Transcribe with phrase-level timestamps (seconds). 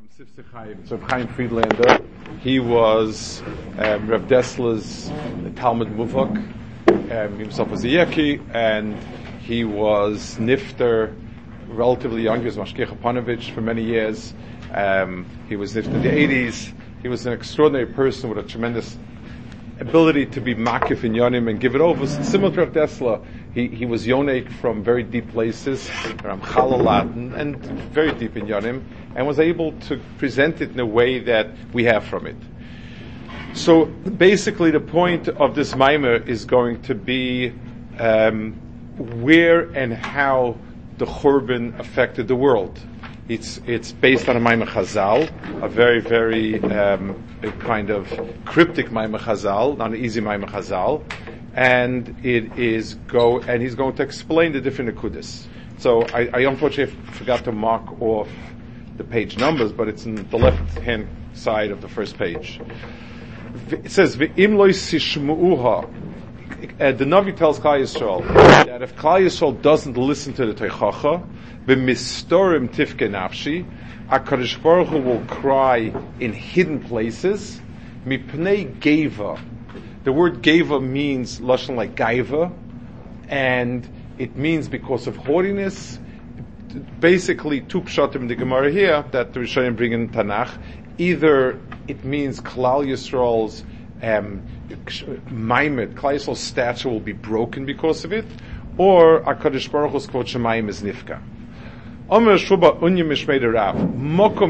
[0.00, 2.02] from Sifsei Chaim, Friedlander.
[2.40, 3.42] He was
[3.76, 5.10] um, Rav Dessler's
[5.56, 6.36] Talmud Muvok.
[6.88, 8.96] Um, himself was a Yeki, and
[9.40, 11.14] he was Nifter,
[11.68, 12.38] relatively young.
[12.38, 14.32] He was Mashkech Panovich for many years.
[14.72, 16.72] Um, he was Nifter in the 80s.
[17.02, 18.96] He was an extraordinary person with a tremendous
[19.80, 22.06] ability to be makif in yonim and give it over.
[22.06, 25.90] Similar to Rav Dessler, he, he was yonik from very deep places,
[26.24, 27.56] and
[27.92, 28.82] very deep in yonim,
[29.14, 32.36] and was able to present it in a way that we have from it.
[33.54, 37.52] So basically, the point of this mimer is going to be
[37.98, 38.52] um,
[39.20, 40.56] where and how
[40.98, 42.78] the Churban affected the world.
[43.28, 45.30] It's, it's based on a Maimon Chazal,
[45.62, 47.22] a very, very um,
[47.60, 48.08] kind of
[48.44, 51.02] cryptic Maimon Chazal, not an easy Maimon Chazal,
[51.60, 55.46] and it is go, and he's going to explain the different Akudis.
[55.76, 58.30] So I, I unfortunately forgot to mark off
[58.96, 62.62] the page numbers, but it's in the left hand side of the first page.
[63.68, 64.30] It says, uh, the
[67.04, 68.26] Navi tells Klal Yisrael
[68.64, 71.22] that if Klal Yisrael doesn't listen to the Teichacha,
[71.66, 73.66] b'mistorim tifke nafshi,
[74.08, 77.60] HaKadosh Baruch Hu will cry in hidden places,
[78.06, 79.38] mipnei geva.
[80.02, 82.52] The word geva means lashon like gaiva,
[83.28, 83.86] and
[84.18, 85.98] it means because of haughtiness.
[87.00, 90.50] Basically, two pshatim the Gemara here that the Rishonim bring in Tanakh.
[90.98, 93.64] Either it means Klal Yisrael's
[94.02, 94.42] um,
[95.30, 98.24] Maimed, Klal Yisrael's statue will be broken because of it,
[98.78, 101.20] or HaKadosh Baruch Hu's quote Shemaim is nifka.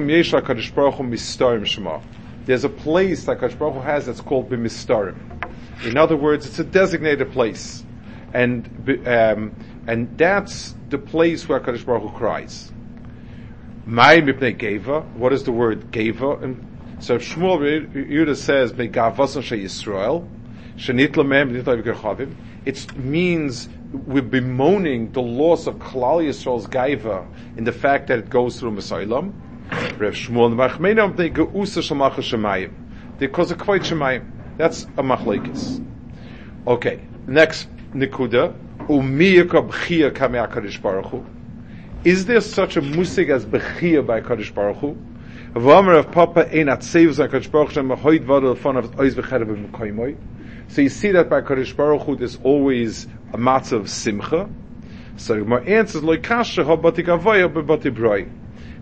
[0.08, 2.00] Yesh Shema.
[2.46, 5.39] There's a place that HaKadosh Baruch Hu has that's called Bimistarim.
[5.84, 7.84] In other words, it's a designated place.
[8.32, 8.66] And,
[9.06, 9.54] um,
[9.86, 12.70] and that's the place where HaKadosh Baruch Hu cries.
[13.86, 16.36] My Mipnei Geva, what is the word Geva?
[16.36, 16.66] And
[17.00, 20.28] so Shmuel Yehuda says, "Megavasan she Yisrael,
[20.76, 22.34] shenit lamem nitla v'gerchavim."
[22.66, 27.26] It means we're bemoaning the loss of Klal Yisrael's gaiva
[27.56, 29.32] in the fact that it goes through Masailam.
[33.18, 34.39] Because of kvayt shemayim.
[34.60, 35.82] That's a machlekes.
[36.66, 38.54] Okay, next nikuda.
[42.04, 44.98] Is there such a musig as b'chia by HaKadosh Baruch Hu?
[45.54, 45.62] So
[50.82, 54.46] you see that by Kadosh Baruch Hu, there's always a matzah of simcha.
[55.16, 56.04] So my answer is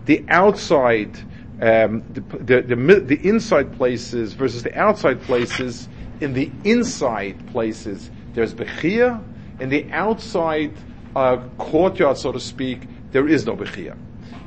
[0.05, 1.19] The outside,
[1.61, 5.89] um, the, the, the, the inside places versus the outside places.
[6.21, 9.23] In the inside places, there's bechia.
[9.59, 10.73] In the outside
[11.15, 12.81] uh, courtyard, so to speak,
[13.11, 13.97] there is no bechia.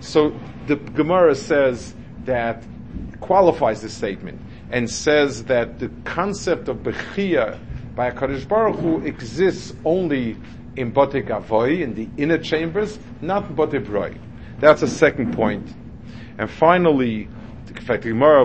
[0.01, 2.63] So the Gemara says that
[3.21, 4.41] qualifies this statement
[4.71, 7.59] and says that the concept of Bechia
[7.95, 10.37] by HaKadosh Baruch Hu exists only
[10.77, 14.17] in Bote Gavoy, in the inner chambers, not Bote Broi.
[14.59, 15.69] That's a second point.
[16.39, 17.29] And finally,
[17.69, 18.39] in fact, or or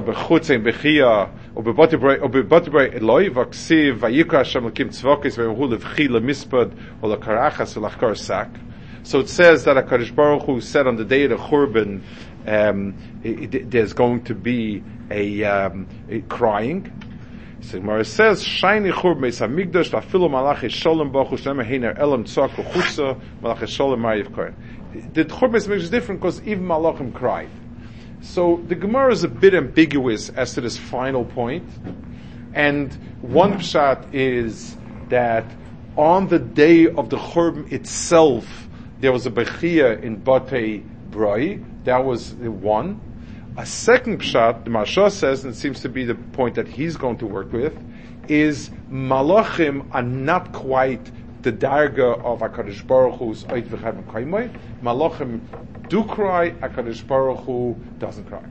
[2.93, 5.37] Eloi, Hashem Tzvokis,
[8.01, 8.49] or Sak.
[9.03, 12.01] So it says that HaKadosh Baruch Hu said on the day of the Churban,
[12.45, 16.91] um, it, it, there's going to be a, um, a crying.
[17.61, 19.89] So Gemara says, "Shiny churb meis hamigdash
[20.69, 22.55] shalom heiner elam tzak
[23.41, 24.55] malachi shalom mariv kohen."
[25.13, 27.49] The churb meis is different because even malachim cried.
[28.21, 31.67] So the Gemara is a bit ambiguous as to this final point,
[32.53, 34.75] and one pshat is
[35.09, 35.45] that
[35.95, 38.67] on the day of the churb itself,
[38.99, 41.63] there was a bechia in Batei Broi.
[41.85, 42.99] That was the one.
[43.57, 46.97] A second pshat, the Maharsha says, and it seems to be the point that he's
[46.97, 47.73] going to work with,
[48.27, 51.11] is malachim are not quite
[51.41, 54.51] the darga of Hakadosh Baruch Hu's Oit V'Chaim Kaimai.
[54.81, 55.41] Malachim
[55.89, 58.43] do cry, Hakadosh Baruch Hu doesn't cry.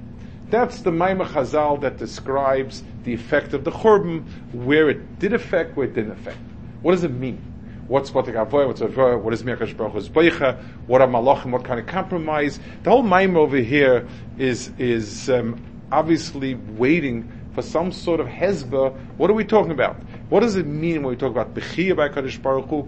[0.49, 5.77] That's the Maimah Chazal that describes the effect of the Churban, where it did affect,
[5.77, 6.39] where it didn't affect.
[6.83, 7.43] What does it mean?
[7.89, 8.66] What's what avoy?
[8.66, 9.16] What's avoy?
[9.16, 10.60] What is Mirkash Baruch Hu's Beicha?
[10.87, 11.51] What are Malachim?
[11.51, 12.59] What kind of compromise?
[12.83, 14.09] The whole Maim over here
[14.39, 15.60] is is um,
[15.93, 18.97] obviously waiting for some sort of hezbollah.
[19.16, 19.97] What are we talking about?
[20.28, 22.83] What does it mean when we talk about Bechiyah by Kadosh Baruch Hu?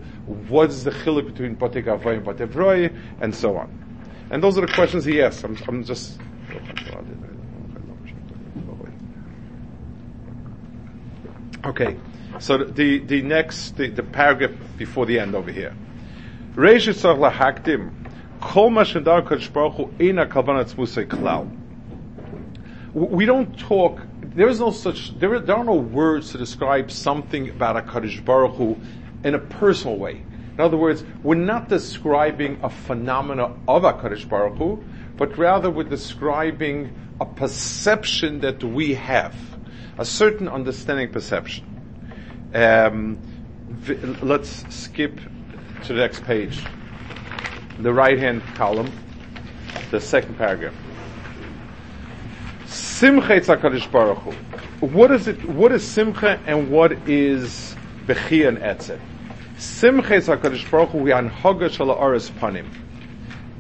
[0.49, 3.88] What is the chiluk between Batek Avoy and Batek and so on?
[4.31, 5.43] And those are the questions he asks.
[5.43, 6.19] I'm, I'm just.
[11.65, 11.97] Okay.
[12.39, 15.75] So the, the next, the, the paragraph before the end over here.
[16.55, 17.91] Lahakdim,
[18.41, 21.51] kol kadosh baruch hu kalvanat musay klal.
[22.93, 27.49] we don't talk, there is no such, there there are no words to describe something
[27.49, 28.77] about a Kaddish Baruch Hu
[29.25, 30.23] in a personal way.
[30.59, 34.83] In other words, we're not describing a phenomena of a Kaddish Baruch Hu,
[35.17, 39.37] but rather we're describing a perception that we have,
[39.99, 41.65] a certain understanding perception.
[42.53, 43.19] Um,
[44.21, 45.21] let's skip
[45.85, 46.61] to the next page,
[47.79, 48.91] the right hand column,
[49.93, 50.75] the second paragraph.
[52.67, 54.87] Simcha Tzakadosh Baruch Hu.
[54.89, 55.49] What is it?
[55.49, 57.77] What is Simcha and what is
[58.07, 58.99] Bechia and Etzel?
[59.59, 62.67] Simcha Tzakadosh Baruch Hu Yanhaga Shala Aris Panim.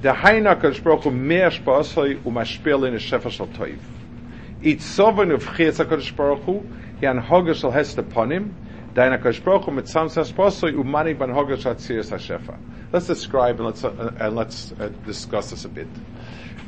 [0.00, 4.80] The Haina Kadosh Baruch Hu Me'er Shpasoi Umashpil in Shefa Shal Toiv.
[4.80, 6.64] Sovereign of Chia Tzakadosh Baruch Hu
[7.02, 8.52] Yanhaga Shal Hester Panim.
[8.94, 12.56] Daina Kadosh Baruch Hu Mitzam Sashpasoi Umani Ban Haga Shal Tziris HaShefa.
[12.92, 15.88] Let's describe and let's, uh, and let's uh, discuss this a bit.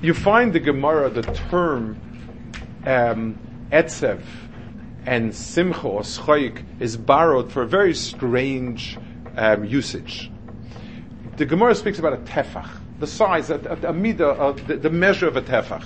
[0.02, 2.00] You find the Gemara, the term
[2.84, 3.38] um,
[3.70, 4.22] etzev
[5.06, 6.02] and simcha or
[6.78, 8.98] is borrowed for a very strange
[9.36, 10.30] um, usage.
[11.36, 12.68] The Gemara speaks about a tefach,
[12.98, 15.84] the size, a, a, a the, the, measure of a tefach.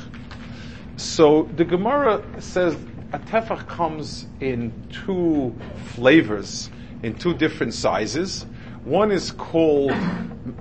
[0.96, 2.76] So the Gemara says
[3.12, 5.54] a tefach comes in two
[5.94, 6.70] flavors,
[7.02, 8.46] in two different sizes.
[8.84, 9.92] One is called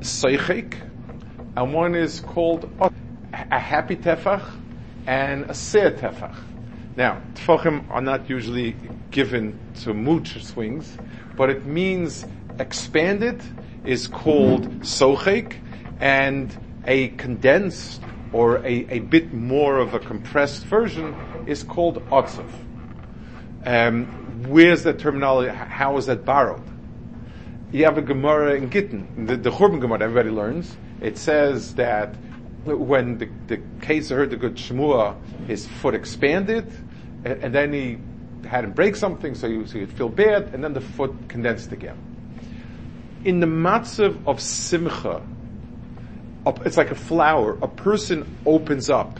[0.01, 0.75] seichik,
[1.55, 2.69] and one is called
[3.33, 4.43] a happy tefach,
[5.07, 6.35] and a seir tefach.
[6.95, 8.75] Now, tefachim are not usually
[9.09, 10.97] given to mood swings,
[11.35, 12.25] but it means
[12.59, 13.41] expanded
[13.85, 15.55] is called sochek,
[15.99, 16.55] and
[16.85, 18.01] a condensed
[18.31, 21.15] or a, a bit more of a compressed version
[21.45, 22.49] is called otzav.
[23.65, 25.49] Um, where's the terminology?
[25.49, 26.63] How is that borrowed?
[27.71, 30.75] You have a Gemara in Gittin, the, the Churban Gemara, everybody learns.
[31.01, 32.15] It says that
[32.65, 35.15] when the, the case heard the good Shmua,
[35.47, 36.71] his foot expanded,
[37.25, 37.97] and, and, then he
[38.47, 41.71] had him break something, so he, so he'd feel bad, and then the foot condensed
[41.71, 42.12] again.
[43.23, 45.21] In the matzav of simcha,
[46.65, 47.57] it's like a flower.
[47.61, 49.19] A person opens up,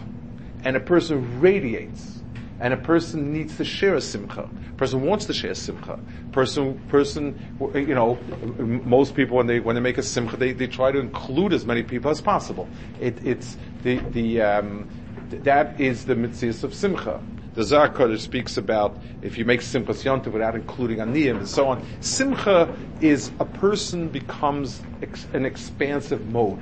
[0.64, 2.22] and a person radiates,
[2.60, 4.50] and a person needs to share a simcha.
[4.70, 6.00] A person wants to share a simcha.
[6.34, 7.40] Person, person,
[7.76, 8.18] you know,
[8.58, 11.66] most people when they when they make a simcha, they, they try to include as
[11.66, 12.68] many people as possible.
[13.00, 14.90] It, it's the the um,
[15.30, 17.22] that is the mitzvah of simcha.
[17.54, 21.86] The Zohar speaks about if you make simcha yontiv without including aniyim and so on.
[22.00, 26.60] Simcha is a person becomes ex, an expansive mode.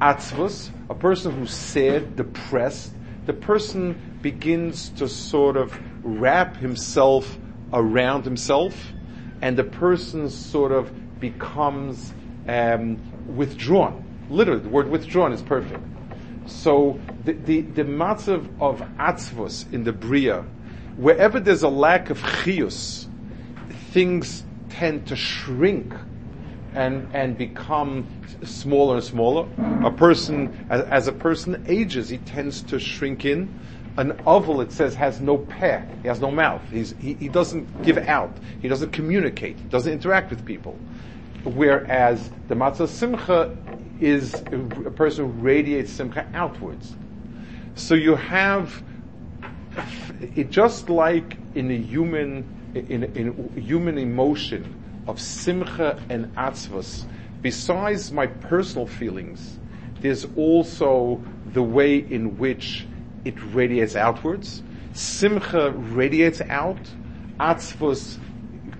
[0.00, 2.92] Atzvus, a person who's sad, depressed,
[3.24, 7.38] the person begins to sort of wrap himself
[7.72, 8.92] around himself,
[9.40, 12.12] and the person sort of becomes
[12.46, 12.98] um,
[13.34, 14.04] withdrawn.
[14.28, 15.82] Literally, the word withdrawn is perfect.
[16.46, 20.44] So the the, the matzav of atzvus in the bria,
[20.96, 23.08] wherever there's a lack of chius,
[23.90, 25.92] things tend to shrink
[26.74, 28.06] and and become
[28.44, 29.48] smaller and smaller.
[29.84, 33.48] A person, as, as, a person ages, he tends to shrink in.
[33.96, 35.82] An oval, it says, has no peh.
[36.02, 36.60] He has no mouth.
[36.70, 38.36] He's, he, he doesn't give out.
[38.60, 39.58] He doesn't communicate.
[39.58, 40.78] He doesn't interact with people.
[41.44, 43.56] Whereas the matzah simcha
[44.00, 46.94] is a person who radiates simcha outwards.
[47.74, 48.82] So you have
[50.34, 54.74] it just like in a human in, in human emotion
[55.06, 57.06] of simcha and atzvus,
[57.40, 59.58] besides my personal feelings,
[60.00, 61.22] there's also
[61.52, 62.86] the way in which
[63.24, 64.62] it radiates outwards.
[64.92, 66.78] Simcha radiates out.
[67.38, 68.18] Atzvus,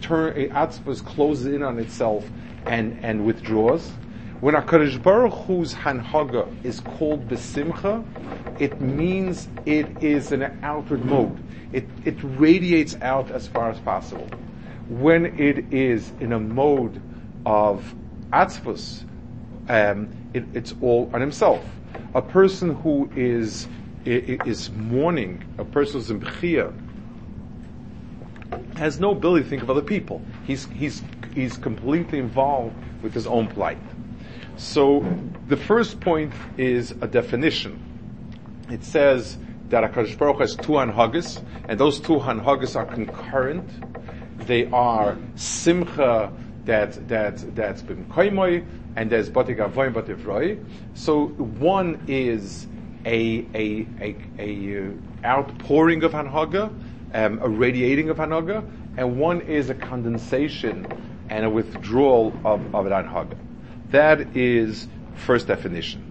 [0.01, 2.29] turn, atzvus closes in on itself
[2.65, 3.93] and, and withdraws.
[4.41, 8.05] When HaKadosh Baruch Hu's Hanhaga is called Besimcha,
[8.61, 11.39] it means it is in an outward mode.
[11.73, 14.29] It, it radiates out as far as possible
[14.89, 17.01] when it is in a mode
[17.45, 17.95] of
[18.33, 19.05] atzvus,
[19.69, 21.65] um, it, it's all on himself.
[22.15, 23.69] A person who is
[24.05, 26.73] is mourning, a person who's in b'chia,
[28.79, 30.23] has no ability to think of other people.
[30.47, 31.03] He's he's
[31.35, 33.79] he's completely involved with his own plight.
[34.57, 35.05] So
[35.49, 37.83] the first point is a definition.
[38.71, 43.69] It says that Akash Baruch has two hanhagas, and those two hanhagas are concurrent
[44.47, 46.33] they are simcha
[46.65, 48.65] that that that's been koimoy,
[48.97, 52.67] and there's batik avoyim bativ So one is
[53.05, 54.93] a a a, a uh,
[55.25, 56.73] outpouring of hanhaga,
[57.15, 60.87] um, a radiating of hanhaga, and one is a condensation
[61.29, 63.37] and a withdrawal of, of an hanhaga.
[63.91, 66.03] That is first definition.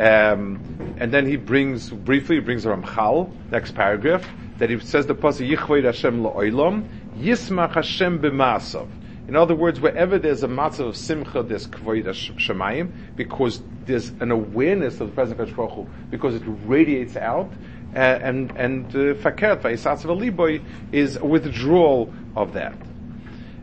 [0.00, 4.26] Um, and then he brings, briefly, he brings Ramchal, next paragraph,
[4.58, 8.88] that he says the pasuk Yichved Hashem la'olam, Yismach Hashem b'masav.
[9.28, 14.30] In other words, wherever there's a matzah of simcha, there's kvoid shemayim, because there's an
[14.30, 17.52] awareness of the presence of Baruch because it radiates out,
[17.94, 22.74] and and uh, fakert uh, liboy is a withdrawal of that.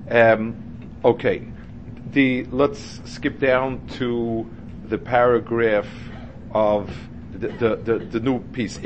[0.10, 0.55] Um,
[1.03, 1.48] okay,
[2.15, 4.50] the let's skip down to
[4.88, 5.88] the paragraph
[6.51, 6.89] of
[7.34, 8.79] the, the, the, the new piece.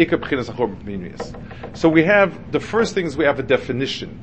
[1.73, 4.19] So we have the first thing is we have a definition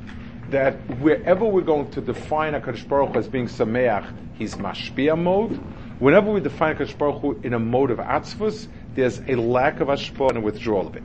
[0.51, 5.57] that wherever we're going to define HaKadosh Baruch Hu as being Sameach, he's Mashpia mode.
[6.01, 9.89] Whenever we define HaKadosh Baruch Hu in a mode of Atzvus, there's a lack of
[9.89, 11.05] Ashpah and a withdrawal of it.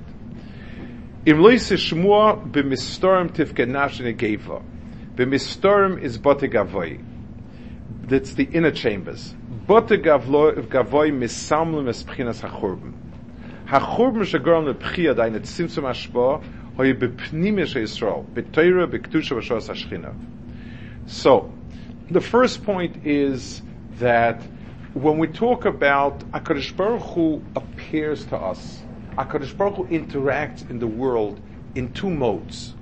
[1.28, 4.64] Im loise shmua b'mistorim tifkenash negeva.
[5.16, 7.11] B'mistorim is botegavoy.
[8.04, 9.34] That's the inner chambers.
[9.68, 12.42] Misamlim es pchinas
[16.94, 18.26] bepnimish Yisrael,
[19.70, 20.14] hashchina.
[21.06, 21.54] So,
[22.10, 23.62] the first point is
[24.00, 24.42] that
[24.94, 28.82] when we talk about HaKadosh Baruch Hu appears to us,
[29.18, 31.40] HaKadosh Baruch Hu interacts in the world
[31.76, 32.74] in two modes.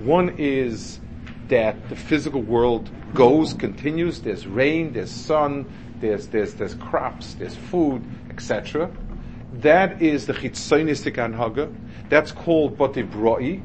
[0.00, 1.00] One is
[1.48, 5.66] that the physical world goes, continues, there's rain, there's sun,
[6.00, 8.90] there's, there's, there's crops, there's food, etc.
[9.54, 11.74] That is the chitzonistic anhaga.
[12.08, 13.62] That's called botibroi.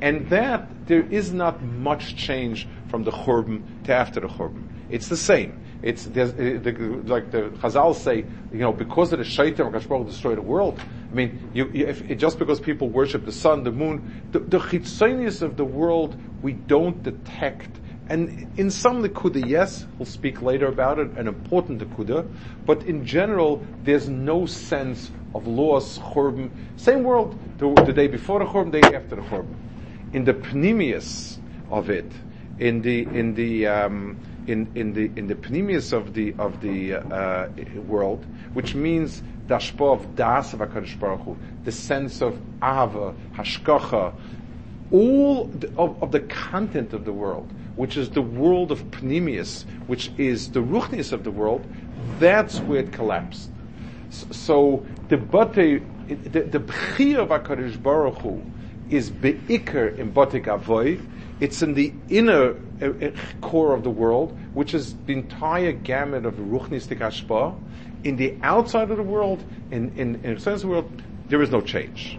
[0.00, 4.68] And that, there is not much change from the churban to after the churban.
[4.90, 5.60] It's the same.
[5.82, 10.38] It's uh, the, like the Chazal say, you know, because of the shaitan, Baruch destroyed
[10.38, 10.80] the world.
[11.10, 15.56] I mean, you, if, just because people worship the sun, the moon, the, the of
[15.56, 17.68] the world, we don't detect.
[18.08, 22.28] And in some nekuda, yes, we'll speak later about it, an important nekuda,
[22.66, 26.50] but in general, there's no sense of loss, churban.
[26.76, 29.54] Same world, the, the day before the churban, the day after the churban.
[30.12, 31.38] In the pneumius
[31.70, 32.10] of it,
[32.58, 36.94] in the, in the, um, in, in the in the pneumius of the of the
[36.94, 37.48] uh,
[37.86, 44.14] world, which means the of das of Hakadosh Baruch Hu, the sense of ava, hashkacha,
[44.90, 49.64] all the, of, of, the content of the world, which is the world of pneumius,
[49.86, 51.66] which is the ruchnius of the world.
[52.18, 53.50] That's where it collapsed.
[54.10, 58.42] So, the bate, the, the b'chir of Hakadosh Baruch Hu
[58.90, 61.00] is beikar in batik avoy.
[61.40, 66.26] It's in the inner uh, uh, core of the world, which is the entire gamut
[66.26, 67.58] of ruchnistik hashpa.
[68.04, 71.42] In the outside of the world, in, in, in a sense of the world, there
[71.42, 72.18] is no change.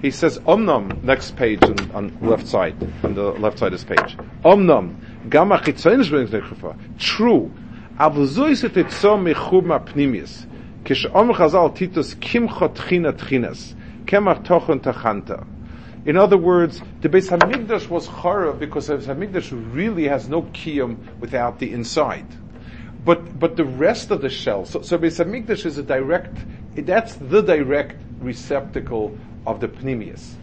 [0.00, 3.84] He says, Omnam, next page on, on left side, on the left side of this
[3.84, 4.16] page.
[4.44, 4.94] Omnam,
[5.28, 7.52] gamma chitzonish True.
[7.98, 10.46] Avuzoi se tetzo mechub ma pnimis.
[10.84, 13.74] Kish om chazal titus kimchot tchina tchinas.
[14.04, 15.44] Kemach tochon tachanta.
[16.06, 20.42] In other words, the Beis Hamikdash was chara because the Beis Hamikdash really has no
[20.42, 22.24] kiyum without the inside.
[23.04, 26.38] But but the rest of the shell, so, so Beis Hamikdash is a direct.
[26.76, 30.34] That's the direct receptacle of the pneumius.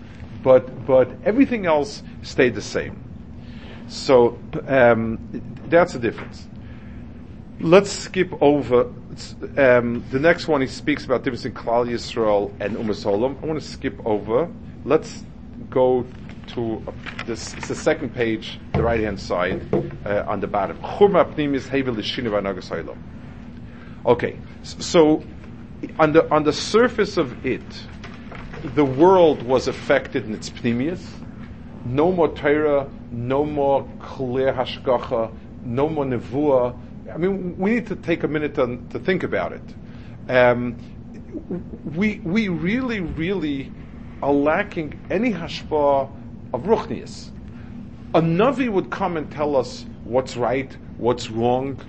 [0.43, 3.01] But but everything else stayed the same.
[3.87, 5.19] So um,
[5.67, 6.47] that's the difference.
[7.59, 8.91] Let's skip over
[9.57, 10.61] um, the next one.
[10.61, 13.05] He speaks about difference in Klal Yisrael and Umas.
[13.05, 14.49] I want to skip over.
[14.83, 15.23] Let's
[15.69, 16.05] go
[16.47, 16.83] to
[17.25, 19.61] this, it's the second page, the right hand side,
[20.05, 20.77] uh, on the bottom.
[24.05, 25.23] Okay, so
[25.99, 27.63] on the on the surface of it,
[28.73, 31.05] the world was affected in its pneumius.
[31.85, 35.31] No more Torah, no more clear hashgacha,
[35.63, 36.77] no more nevuah.
[37.13, 39.61] I mean, we need to take a minute to, to think about it.
[40.27, 40.77] Um,
[41.95, 43.71] we we really really
[44.23, 46.09] are lacking any hashpah
[46.53, 47.29] of ruchnias.
[48.15, 51.79] A navi would come and tell us what's right, what's wrong,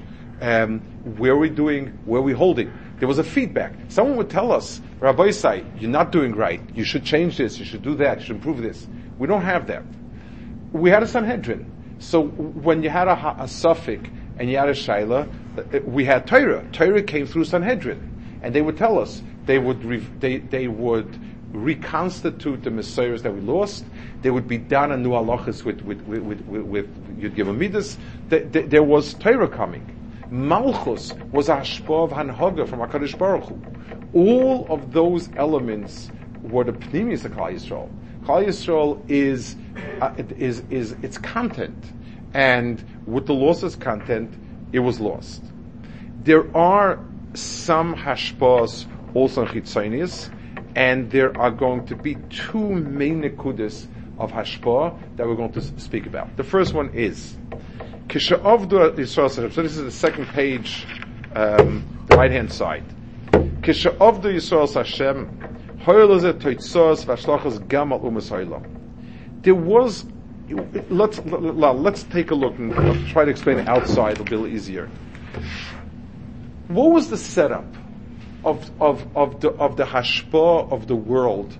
[0.42, 0.80] um,
[1.16, 2.70] where we're doing, where we're holding.
[2.98, 3.74] There was a feedback.
[3.88, 6.60] Someone would tell us, Rabbi Isai, you're not doing right.
[6.74, 7.58] You should change this.
[7.58, 8.20] You should do that.
[8.20, 8.86] You should improve this.
[9.18, 9.82] We don't have that.
[10.72, 11.70] We had a Sanhedrin.
[11.98, 16.26] So when you had a, a suffix and you had a Shaila, uh, we had
[16.26, 16.66] Torah.
[16.72, 18.40] Torah came through Sanhedrin.
[18.42, 19.82] And they would tell us, they would,
[20.20, 21.18] they, they would
[21.52, 23.84] reconstitute the Messiahs that we lost.
[24.22, 28.82] They would be done on new halachas with, with, with, with, with Yud Gimel There
[28.82, 29.95] was Torah coming.
[30.30, 31.60] Malchus was of
[32.10, 33.60] Hanhaga from HaKadosh Baruch Hu.
[34.12, 36.10] All of those elements
[36.42, 37.88] were the pnimis of Klal Yisrael.
[38.24, 39.56] Klal Yisrael is,
[40.00, 41.92] uh, is, is its content.
[42.34, 44.34] And with the loss of content,
[44.72, 45.42] it was lost.
[46.22, 46.98] There are
[47.34, 50.30] some hashpahs also in Chitzonius,
[50.74, 53.86] and there are going to be two main nekudas
[54.18, 56.36] of hashpah that we're going to speak about.
[56.36, 57.36] The first one is
[58.08, 60.86] Kishavdu Yisrael So this is the second page,
[61.34, 62.84] um, the right hand side.
[63.32, 65.38] Kishavdu Yisrael Hashem
[69.42, 70.04] There was
[70.88, 74.12] let's let's take a look and I'll try to explain it outside.
[74.12, 74.88] It'll be a little easier.
[76.68, 77.66] What was the setup
[78.44, 81.56] of of of the of the hashpah of the world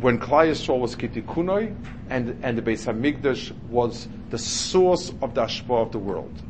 [0.00, 1.76] when Klal Yisrael was kitikunoi
[2.08, 6.42] and and the Beis Hamikdash was the source of the hashpah of the world?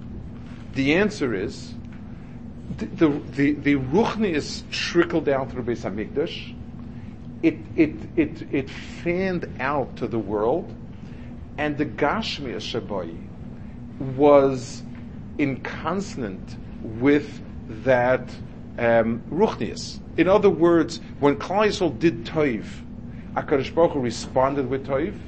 [0.74, 1.74] The answer is
[2.78, 6.54] the the the, the ruchni is trickled down the Beis Hamikdash.
[7.42, 10.74] It it it it fanned out to the world
[11.58, 13.16] and the Gashmi Shabai
[14.16, 14.84] was
[15.38, 16.56] in consonant
[17.00, 17.42] with
[17.84, 18.28] that
[18.78, 20.00] um, Ruchnius.
[20.16, 22.64] In other words, when Klal did Toiv,
[23.34, 25.18] HaKadosh Baruch responded with Toiv,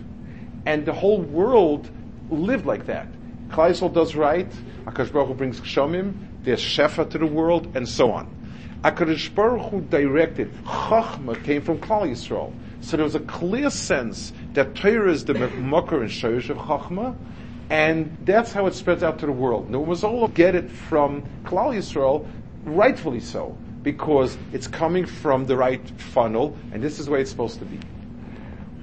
[0.67, 1.91] and the whole world
[2.31, 3.09] lived like that.
[3.49, 4.51] Klal Yisrael does right,
[4.85, 8.35] Akash Baruch Hu brings Kshomim, there's Shefa to the world, and so on.
[8.83, 12.53] HaKadosh Baruch Hu directed, Chachma came from Klal Yisrael.
[12.83, 17.17] So there was a clear sense that Torah is the Makar and Shoyish of Chachma,
[17.71, 19.71] and that's how it spreads out to the world.
[19.71, 22.27] No, all get it from Klal Yisrael,
[22.65, 27.59] rightfully so, because it's coming from the right funnel, and this is where it's supposed
[27.61, 27.79] to be.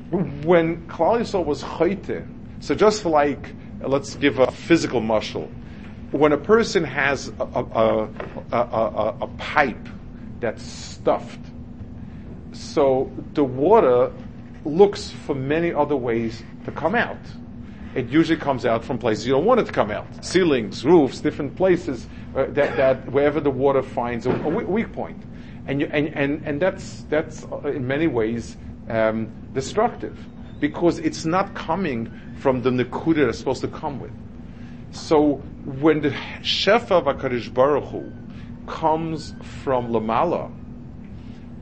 [0.09, 2.27] When Klal Yisrael was Chayte,
[2.61, 5.51] so just like, let's give a physical muscle,
[6.11, 8.09] when a person has a, a,
[8.51, 9.87] a, a pipe
[10.39, 11.39] that's stuffed
[12.53, 14.11] so the water
[14.65, 17.17] looks for many other ways to come out.
[17.95, 20.23] It usually comes out from places you don't want it to come out.
[20.23, 25.21] Ceilings, roofs, different places uh, that, that wherever the water finds a, a weak point.
[25.67, 28.57] And, you, and, and, and that's, that's uh, in many ways
[28.89, 30.17] um, destructive
[30.61, 34.11] because it's not coming from the nekuda it's supposed to come with.
[34.91, 38.11] So when the shefa of HaKadosh Baruch Hu
[38.67, 40.51] comes from Lamala,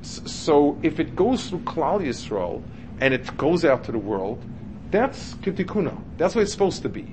[0.02, 2.62] so if it goes through Klal Yisrael
[3.02, 4.44] and it goes out to the world,
[4.92, 6.00] that's kitikuna.
[6.18, 7.08] That's what it's supposed to be,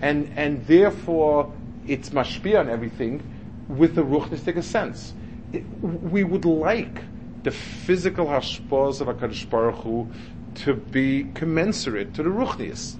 [0.00, 1.52] and and therefore
[1.86, 3.22] it's mashpia and everything
[3.68, 5.14] with the ruchnistic sense.
[5.52, 7.02] It, we would like
[7.44, 10.10] the physical hashpahs of Hakadosh Baruch Hu
[10.56, 12.96] to be commensurate to the ruchnis.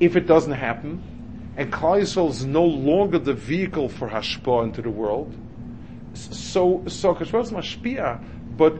[0.00, 1.02] If it doesn't happen,
[1.56, 5.34] and Klal Yisrael is no longer the vehicle for hashpah into the world,
[6.14, 8.22] so so Kashmir mashpia,
[8.56, 8.74] but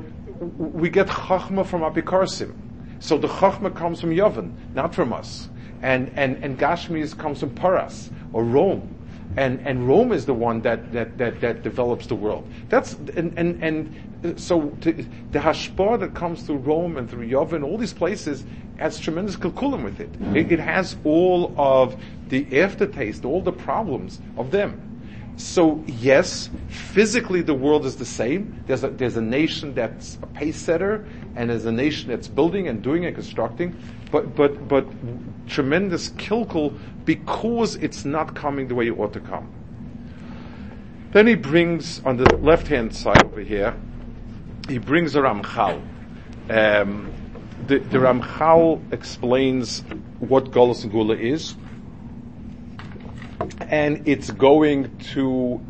[0.59, 2.55] we get chachma from apikarsim.
[2.99, 5.49] So the chachma comes from Yavin, not from us,
[5.83, 8.95] and and and Gashmis comes from Paras or Rome.
[9.37, 12.47] And, and Rome is the one that, that, that, that develops the world.
[12.69, 17.55] That's, and, and, and so to, the hashpah that comes through Rome and through Yavin,
[17.55, 18.45] and all these places,
[18.77, 20.11] has tremendous kalkulim with it.
[20.37, 20.53] it.
[20.53, 21.97] It has all of
[22.29, 24.89] the aftertaste, all the problems of them.
[25.37, 28.63] So yes, physically the world is the same.
[28.67, 32.69] There's a, there's a nation that's a pace setter, and there's a nation that's building
[32.69, 33.75] and doing and constructing,
[34.11, 34.87] but, but, but
[35.53, 39.53] tremendous kilkul because it's not coming the way it ought to come.
[41.13, 43.77] Then he brings, on the left-hand side over here,
[44.67, 45.83] he brings a Ramchal.
[46.49, 47.13] Um,
[47.67, 49.81] the, the Ramchal explains
[50.21, 51.55] what Golos and Gula is,
[53.69, 55.61] and it's going to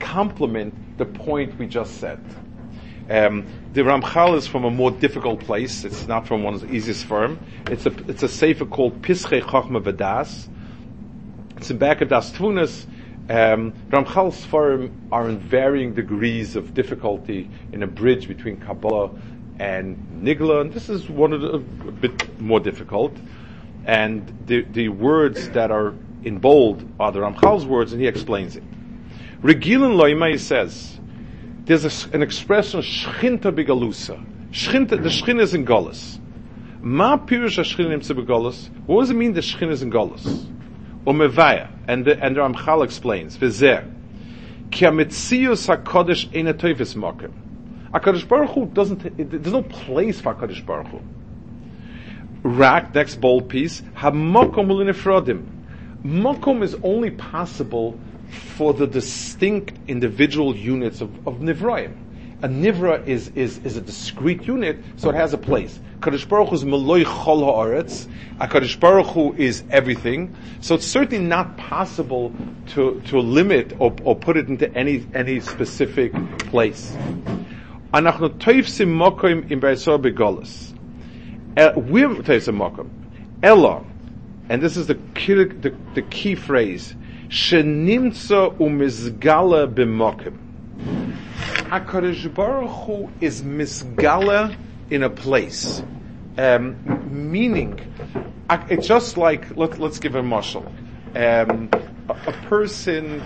[0.00, 2.20] complement the point we just said.
[3.10, 5.84] Um, the Ramchal is from a more difficult place.
[5.84, 7.38] It's not from one of the easiest firm.
[7.66, 10.46] It's a it's a sefer called Pischei Chachma V'Das.
[11.56, 12.86] It's in back of Das Tvunas.
[13.30, 19.10] Um, Ramchal's firm are in varying degrees of difficulty in a bridge between Kabbalah
[19.58, 23.16] and Nigla, and this is one of the a bit more difficult.
[23.86, 25.94] And the the words that are
[26.24, 28.64] in bold are the Ramchal's words, and he explains it.
[29.40, 30.97] Regilin Loimai says,
[31.68, 34.24] there's a, an expression, Shchinta Bigalusa.
[34.50, 36.18] Shchinta, the Shchin is in Golas.
[36.80, 38.70] Ma Pirush Shchin Nimtze Begolas.
[38.86, 40.46] What does it mean the Shchin is in Golas?
[41.04, 43.86] Umevaya, and the, and the Ramchal explains, Vizer,
[44.70, 47.32] Ki HaMetzius HaKodesh Eina Toivis Mokem.
[47.92, 49.00] HaKadosh Baruch Hu doesn't,
[49.30, 51.00] there's no place for HaKadosh Baruch Hu.
[52.44, 55.44] Rak, next bold piece, HaMokom Ulinefrodim.
[56.02, 61.96] Makom is only possible for the distinct individual units of, of Nivraim.
[62.40, 65.80] A Nivra is, is, is a discrete unit, so it has a place.
[66.00, 68.06] Kaddish Baruch Hu is Meloi Chol Ha'aretz.
[68.38, 70.36] Uh, HaKadosh Baruch Hu is everything.
[70.60, 72.32] So it's certainly not possible
[72.74, 76.96] to, to limit or, or put it into any, any specific place.
[77.92, 80.76] Anachno Toivsim Mokim Im Be'esor Begolos.
[81.56, 82.88] Uh, we're Toivsim Mokim.
[83.42, 83.84] Ella,
[84.48, 86.94] and this is the key, the, the key phrase,
[87.28, 90.34] Shenimtza umizgala b'mokim.
[91.68, 94.56] HaKadosh Baruch Hu is misgala
[94.88, 95.82] in a place.
[96.38, 96.76] Um,
[97.10, 97.78] meaning,
[98.48, 100.64] uh, it's just like, let, us give a marshal.
[101.14, 101.68] Um,
[102.08, 103.22] a, a, person,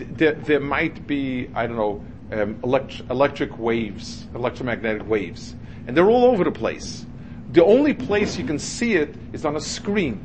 [0.00, 5.54] there, there might be, I don't know, um, elect- electric waves, electromagnetic waves,
[5.86, 7.06] and they're all over the place.
[7.52, 10.24] The only place you can see it is on a screen.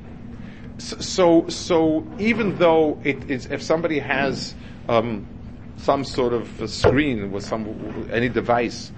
[0.79, 4.55] So, so, even though it is, if somebody has
[4.87, 5.27] um,
[5.75, 8.91] some sort of screen with some any device,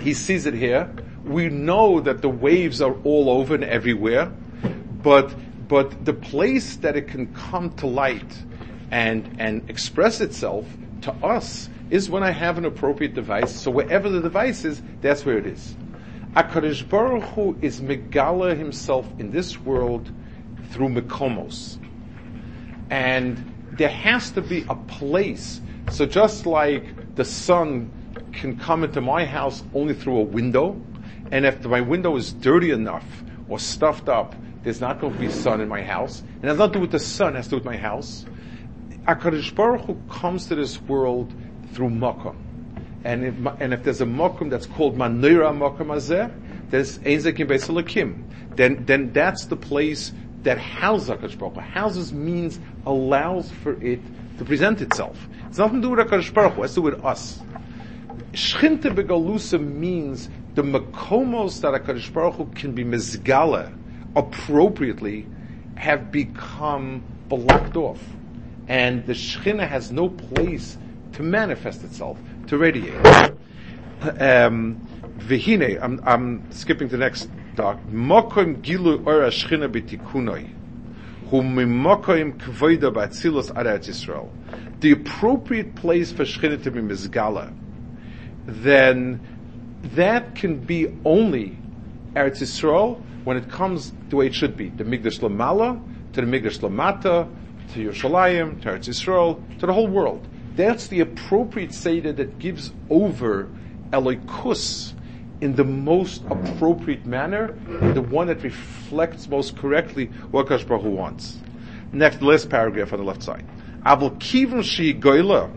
[0.00, 0.92] he sees it here.
[1.24, 4.26] We know that the waves are all over and everywhere,
[5.02, 5.32] but
[5.68, 8.42] but the place that it can come to light
[8.90, 10.66] and and express itself
[11.02, 13.54] to us is when I have an appropriate device.
[13.54, 15.76] So wherever the device is, that's where it is.
[16.34, 20.10] Akadosh Baruch Hu is Megala himself in this world
[20.72, 21.78] through Mekomos.
[22.90, 25.60] And there has to be a place.
[25.90, 27.90] So just like the sun
[28.32, 30.80] can come into my house only through a window,
[31.30, 33.04] and if my window is dirty enough
[33.48, 36.20] or stuffed up, there's not going to be sun in my house.
[36.20, 37.76] And it has nothing to do with the sun, it has to do with my
[37.76, 38.24] house.
[39.06, 41.32] HaKadosh Baruch Hu comes to this world
[41.72, 42.34] through Makkah.
[43.04, 46.32] And if, and if there's a Makkah that's called Manira Makkah Azeh,
[46.70, 48.22] there's Ezekim Beisalakim.
[48.54, 51.60] Then, then that's the place that houses HaKadosh Baruch Hu.
[51.60, 54.00] Houses means allows for it
[54.38, 55.28] to present itself.
[55.48, 57.40] It's nothing to do with HaKadosh Baruch Hu, it's to do with us.
[58.32, 63.76] Shchinte Begalusa means the makomos that HaKadosh Baruch Hu can be mizgala
[64.16, 65.26] appropriately
[65.76, 68.02] have become blocked off.
[68.68, 70.78] And the Shechina has no place
[71.12, 73.04] to manifest itself, to radiate.
[74.18, 74.80] Um,
[75.18, 77.78] Vihine, I'm, I'm skipping to the next The
[84.92, 87.52] appropriate place for Shechina to be mizgala,
[88.46, 89.20] then
[89.82, 91.58] that can be only
[92.14, 94.70] Eretz Yisrael when it comes the way it should be.
[94.70, 95.80] The Migdash Lamala,
[96.14, 97.28] to the Migdash Lamata,
[97.74, 100.26] to Yerushalayim, to Eretz Yisrael, to the whole world.
[100.56, 103.48] That's the appropriate Seder that gives over
[103.90, 104.94] Eloikus
[105.42, 107.52] in the most appropriate manner,
[107.94, 111.40] the one that reflects most correctly what Hu wants.
[111.90, 113.44] Next, last paragraph on the left side.
[113.84, 115.50] Avol kivon shi goyla.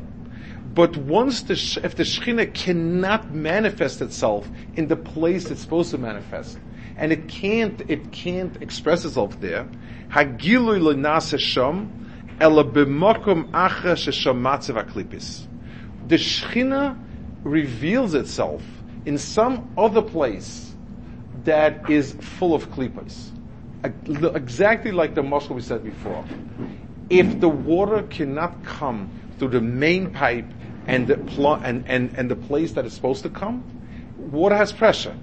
[0.74, 6.00] But once the, if the Shekhinah cannot manifest itself in the place it's supposed to
[6.00, 6.58] manifest,
[6.98, 9.68] and it can't, it can't express itself there,
[10.10, 11.92] hagilui l'nase shom,
[12.42, 15.46] ela b'mokum acha shesham matzev aklipis.
[16.08, 16.98] The Shekhinah
[17.44, 18.64] reveals itself
[19.06, 20.74] in some other place
[21.44, 23.32] that is full of klipos.
[24.36, 26.26] Exactly like the muscle we said before.
[27.10, 30.48] If the water cannot come through the main pipe
[30.88, 33.64] and the pl- and, and, and the place that it's supposed to come,
[34.18, 35.16] water has pressure.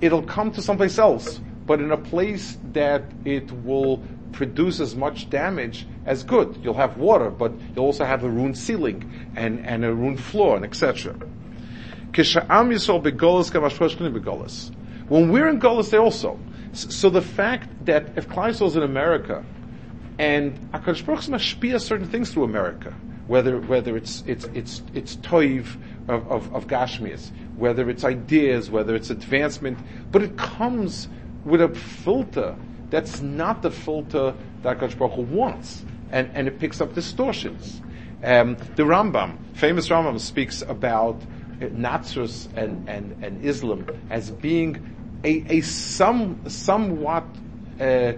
[0.00, 5.30] It'll come to someplace else, but in a place that it will produce as much
[5.30, 6.58] damage as good.
[6.62, 10.56] You'll have water, but you'll also have a ruined ceiling and, and a ruined floor
[10.56, 11.14] and etc.
[15.08, 16.38] When we're in Golas, they also.
[16.72, 19.44] So the fact that if Kleisel is in America,
[20.18, 22.92] and Akadosh Baruch mashpia certain things through America,
[23.26, 25.76] whether whether it's it's it's it's toiv
[26.08, 29.78] of, of, of Gashmias, whether it's ideas, whether it's advancement,
[30.12, 31.08] but it comes
[31.44, 32.54] with a filter
[32.90, 37.80] that's not the filter that Akadosh Baruch Hu wants, and and it picks up distortions.
[38.22, 41.20] Um, the Rambam, famous Rambam, speaks about
[41.60, 47.24] Nazarus and, and, and Islam as being a, a some, somewhat
[47.80, 48.12] uh,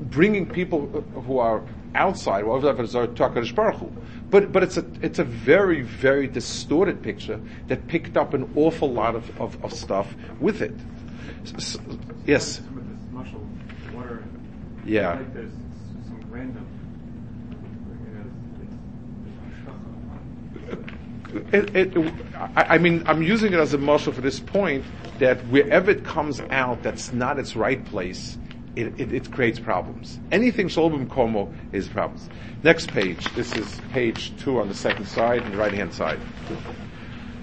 [0.00, 0.86] bringing people
[1.26, 1.62] who are
[1.94, 3.90] outside, whatever it is, to HaKadosh Baruch
[4.30, 8.92] But, but it's a, it's a very, very distorted picture that picked up an awful
[8.92, 10.74] lot of, of, of stuff with it.
[11.58, 11.80] So,
[12.26, 12.60] yes?
[14.84, 15.14] Yeah.
[15.14, 16.66] Like there's some random
[21.52, 22.14] it, it,
[22.56, 24.84] I, mean, I'm using it as a muscle for this point
[25.18, 28.38] that wherever it comes out that's not its right place,
[28.76, 30.18] it, it, it creates problems.
[30.30, 32.28] Anything Shalom Komo is problems.
[32.62, 33.32] Next page.
[33.34, 36.20] This is page two on the second side and the right hand side.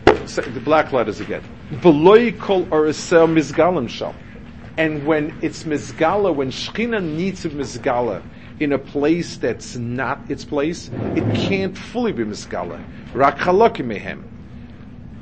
[0.05, 1.43] The black letters again.
[4.77, 8.23] And when it's mizgala, when Shechina needs a mizgala,
[8.59, 12.83] in a place that's not its place, it can't fully be miskala.
[13.13, 14.23] Rak mehem.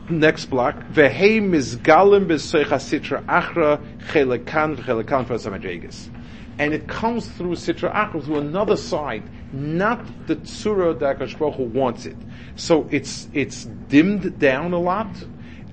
[0.10, 0.76] Next block.
[0.91, 6.12] Vehei mizgalim b'soicha sitra achra chelekan v'chelekan for
[6.60, 9.23] And it comes through sitra achra, through another side,
[9.54, 12.17] not the tzura that Hu wants it.
[12.56, 15.10] So it's, it's dimmed down a lot,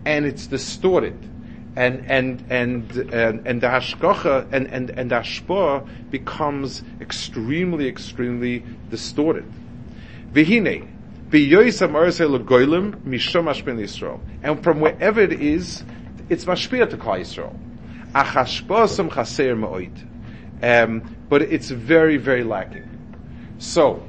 [0.04, 1.30] and it's distorted.
[1.76, 8.62] And, and, and, and, and the hashgacha and, and, and the hashpah becomes extremely, extremely
[8.90, 9.50] distorted.
[10.32, 10.88] Vihine,
[11.34, 11.42] and
[14.62, 15.84] from wherever it is,
[16.28, 17.58] it's mashpia to Klal Yisrael.
[18.12, 20.06] Achashpasam chaser ma'oid.
[20.62, 22.88] Um, but it's very, very lacking.
[23.58, 24.08] So,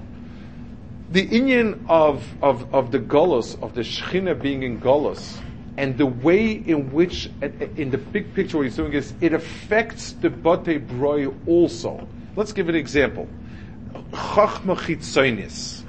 [1.10, 5.41] the Indian of, of, of the Golos, of the Shechina being in Golos,
[5.78, 7.30] and the way in which,
[7.76, 12.08] in the big picture, what he's doing is, it affects the Bate Broi also.
[12.36, 13.28] Let's give an example.
[14.12, 15.84] Chachma Chitzonis.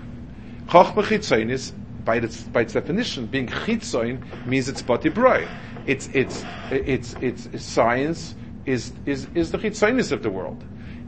[0.68, 1.72] Chochma chitzonis,
[2.05, 5.49] by its, by its definition, being chitzoin means it's bati broi.
[5.87, 10.64] It's, it's, it's, it's, it's, science is, is, is the chitzonis of the world.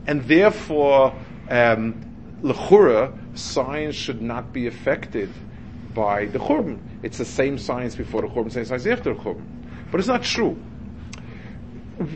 [0.07, 1.12] And therefore,
[1.51, 2.05] um,
[2.41, 5.33] lechura, science should not be affected
[5.94, 6.79] by the churban.
[7.03, 9.44] It's the same science before the churban, same science after the churban.
[9.90, 10.55] But it's not true.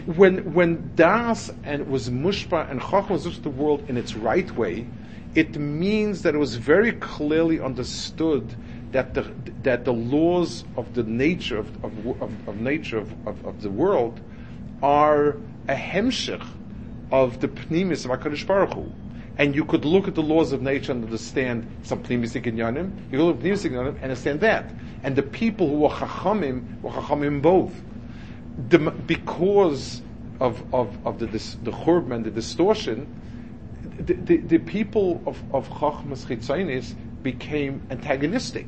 [0.06, 4.86] When, when Das and was mushpa and Chachma was the world in its right way,
[5.34, 8.54] it means that it was very clearly understood
[8.92, 9.32] that the,
[9.62, 14.20] that the laws of the nature of, of, of, of nature of, of, the world
[14.82, 15.30] are
[15.68, 16.46] a hemshich
[17.10, 18.92] of the pnimis of HaKadosh Baruch Hu.
[19.38, 22.96] And you could look at the laws of nature and understand some pnimisik inyanim.
[23.10, 24.70] You could look at pnimisik inyanim and understand that.
[25.02, 27.74] And the people who were chachamim were chachamim both.
[28.68, 30.02] The, because
[30.40, 33.06] of, of, of the, the churban and the distortion,
[33.98, 38.66] the, the, the people of, of Chachmas became antagonistic.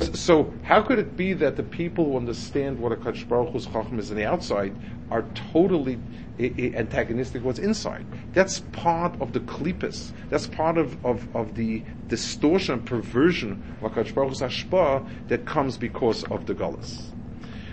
[0.00, 3.66] So how could it be that the people who understand what a Kadosh Baruch Hu's
[3.66, 4.74] Chacham is on the outside
[5.10, 5.98] are totally
[6.38, 8.06] antagonistic what's inside?
[8.32, 10.12] That's part of the klippas.
[10.30, 15.46] That's part of, of, of the distortion and perversion of Kadosh Baruch Hu's Hashpah that
[15.46, 17.10] comes because of the Gullus.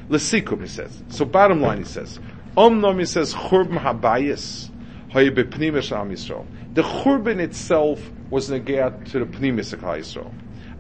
[0.10, 1.04] Lesikum, he says.
[1.10, 2.20] So bottom line, he says,
[2.58, 4.70] Omnom, he says, Churban Habayis,
[5.12, 6.46] Hayi Bepnimish Am Yisrael.
[6.74, 10.32] The churban itself was negat to the pnimis of Yisrael.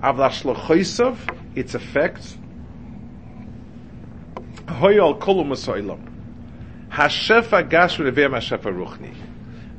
[0.01, 2.37] Avlash its effects,
[4.67, 5.51] hoyal kolum.
[6.89, 9.13] Hashefa gashur hashefa ruchni.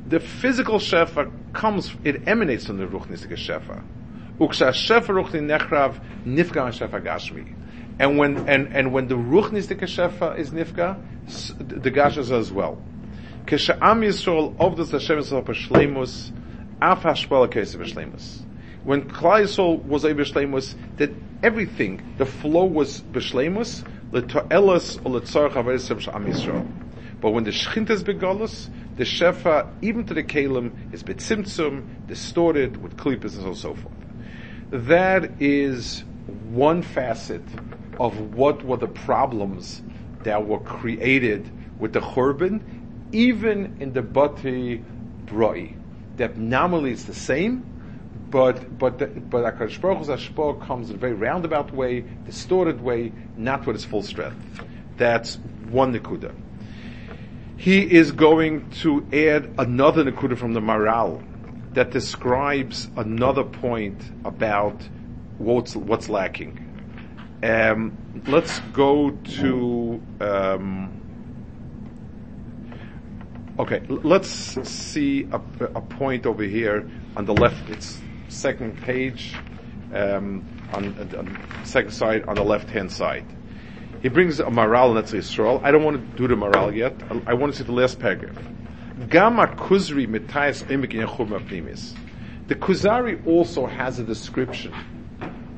[0.07, 3.83] The physical shefa comes, it emanates from the ruchnistic shefa.
[4.37, 7.55] Uksha shefa ruchni nechrav nifka shefa gashmi.
[7.99, 10.99] And when, and, and when the ruchnistic shefa is nifka,
[11.57, 12.81] the gashas as well.
[13.45, 16.31] Kesha Am Yisrael of the Hashem Yisrael Shleimus,
[16.81, 18.43] Af Hashpala Kesef Shleimus.
[18.83, 21.11] When Klal Yisrael was a B'Shleimus, that
[21.43, 26.67] everything, the flow was B'Shleimus, L'to'elas or L'tzarech HaVerisem Am Yisrael.
[27.21, 28.13] But when the Shechint is the
[29.03, 33.93] Shefa, even to the Kalim, is Betzimtzum, distorted with Klippas and so forth.
[34.71, 36.03] That is
[36.49, 37.43] one facet
[37.99, 39.83] of what were the problems
[40.23, 42.61] that were created with the Churban
[43.11, 44.81] even in the Bati
[45.25, 45.73] Broi,
[46.17, 47.70] that nominally it's the same,
[48.31, 48.97] but but
[49.29, 53.85] but Akash Baruch Hu's comes in a very roundabout way, distorted way, not with its
[53.85, 54.63] full strength.
[54.97, 55.35] That's
[55.69, 56.33] one Nakuda.
[57.57, 61.21] He is going to add another Nakuda from the Maharal
[61.73, 64.81] that describes another point about
[65.37, 66.57] what's what's lacking.
[67.43, 70.01] Um, let's go to.
[70.21, 70.97] Um,
[73.59, 74.29] Okay, let's
[74.67, 75.35] see a,
[75.75, 77.69] a, point over here on the left.
[77.69, 77.99] It's
[78.31, 79.35] second page
[79.93, 83.25] um, on, on, second side on the left hand side.
[84.01, 85.61] He brings a Maharal Netz Yisrael.
[85.63, 86.95] I don't want to do the Maharal yet.
[87.09, 88.37] I, I want to see the last paragraph.
[89.09, 91.95] Gama Kuzri mitayas primis.
[92.47, 94.73] The Kuzari also has a description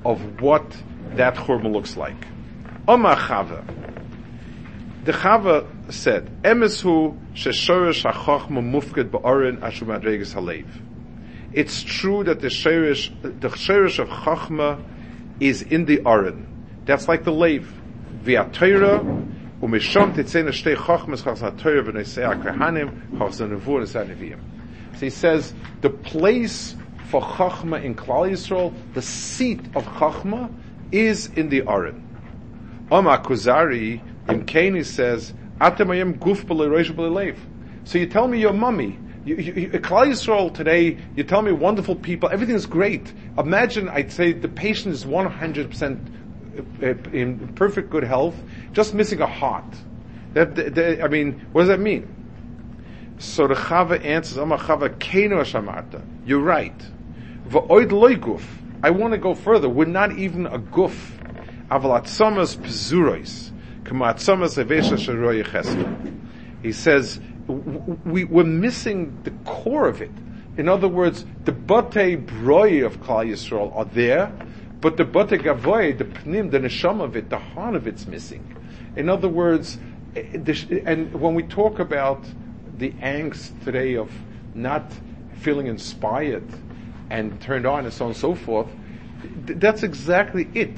[0.05, 0.75] of what
[1.15, 2.27] that churma looks like.
[2.87, 3.65] Omar Chava.
[5.05, 10.67] The Chava said, Emesu sheshorish hachachma mufked ba'arin ashu halev.
[11.53, 14.83] It's true that the sherish, the sherish of chachma
[15.39, 16.47] is in the aron.
[16.85, 17.71] That's like the lave.
[18.23, 18.99] Via Torah,
[19.61, 24.37] umisham titzena shtei chachmas chas ha-Torah v'nesei ha-kahanim chas ha-nevur nesei
[24.93, 26.75] So he says, the place
[27.09, 30.51] for chachma in Klal Yisrael, the seat of chachma,
[30.91, 32.01] is in the aron.
[32.91, 37.37] Omar Kuzari, in Kani says, guf
[37.83, 38.97] So you tell me your mummy.
[39.25, 39.35] You,
[39.79, 43.13] Klal Yisrael today, you tell me wonderful people, everything is great.
[43.37, 46.23] Imagine, I'd say the patient is 100%
[46.83, 48.35] uh, in perfect good health,
[48.73, 49.63] just missing a heart.
[50.33, 52.13] That, that, that I mean, what does that mean?
[53.19, 56.03] So the Chava answers, Amar Chava Keno Shamarta.
[56.25, 56.77] You're right.
[57.47, 58.43] V'oid loy guf.
[58.81, 59.69] I want to go further.
[59.69, 60.93] We're not even a guf.
[61.71, 63.51] Avalat somas pzurois.
[63.83, 66.13] Kamat somas evesha sharoy
[66.61, 70.11] He says, we, we're missing the core of it.
[70.57, 74.31] In other words, the bate broi of Klal Yisrael are there,
[74.81, 78.55] but the bate gavoy, the pnim, the neshama of it, the heart of it's missing.
[78.95, 79.79] In other words,
[80.15, 80.37] eh,
[80.85, 82.23] and when we talk about
[82.77, 84.11] the angst today of
[84.53, 84.91] not
[85.39, 86.47] feeling inspired
[87.09, 88.67] and turned on and so on and so forth,
[89.45, 90.77] that's exactly it.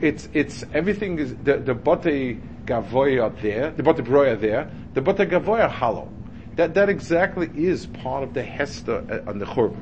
[0.00, 4.70] It's, it's, everything is, the, the bote gavoy are there, the bote broi are there,
[4.94, 6.10] the bote gavoy are hollow.
[6.56, 9.80] That, that exactly is part of the Hester uh, on the Churban.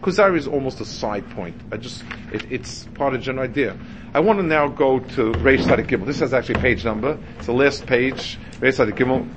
[0.00, 1.60] Kuzari is almost a side point.
[1.72, 3.76] I just, it, it's part of general idea.
[4.14, 6.06] I want to now go to Reish Gimel.
[6.06, 7.18] This has actually page number.
[7.36, 8.38] It's the last page.
[8.60, 9.28] Reish Gimel.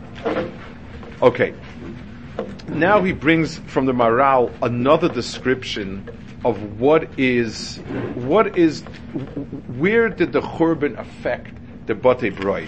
[1.21, 1.53] Okay.
[2.69, 6.09] Now he brings from the Maharal another description
[6.45, 7.77] of what is,
[8.15, 8.81] what is,
[9.77, 11.53] where did the Churban affect
[11.87, 12.67] the Bate Broi?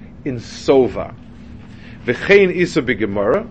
[0.25, 1.13] in sova.
[2.05, 3.47] V'chein isa b'gemara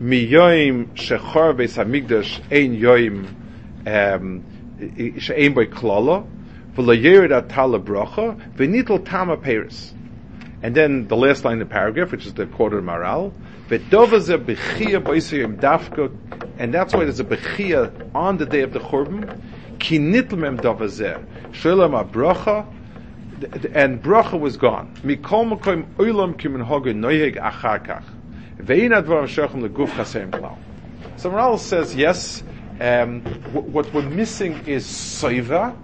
[0.00, 3.28] miyoim shechar beis hamikdash ein yoim
[3.86, 4.42] um,
[5.18, 6.26] she'ein by klala
[6.74, 9.92] v'lo yerid atala bracha v'nitol tama peris.
[10.62, 13.32] And then the last line of the paragraph, which is the of Maharal,
[13.68, 16.14] v'dovaze bechia b'isayim dafka,
[16.58, 19.40] and that's why there's a bechia on the day of the Churban,
[19.78, 22.66] ki nitl mem dovazeh, shalom bracha,
[23.74, 24.92] and bracha was gone.
[25.02, 25.84] Mikol makoim
[26.36, 28.02] kimin noyeg achar
[28.64, 28.64] so
[31.30, 32.44] Maharal says, yes,
[32.80, 35.76] um, what we're missing is soiva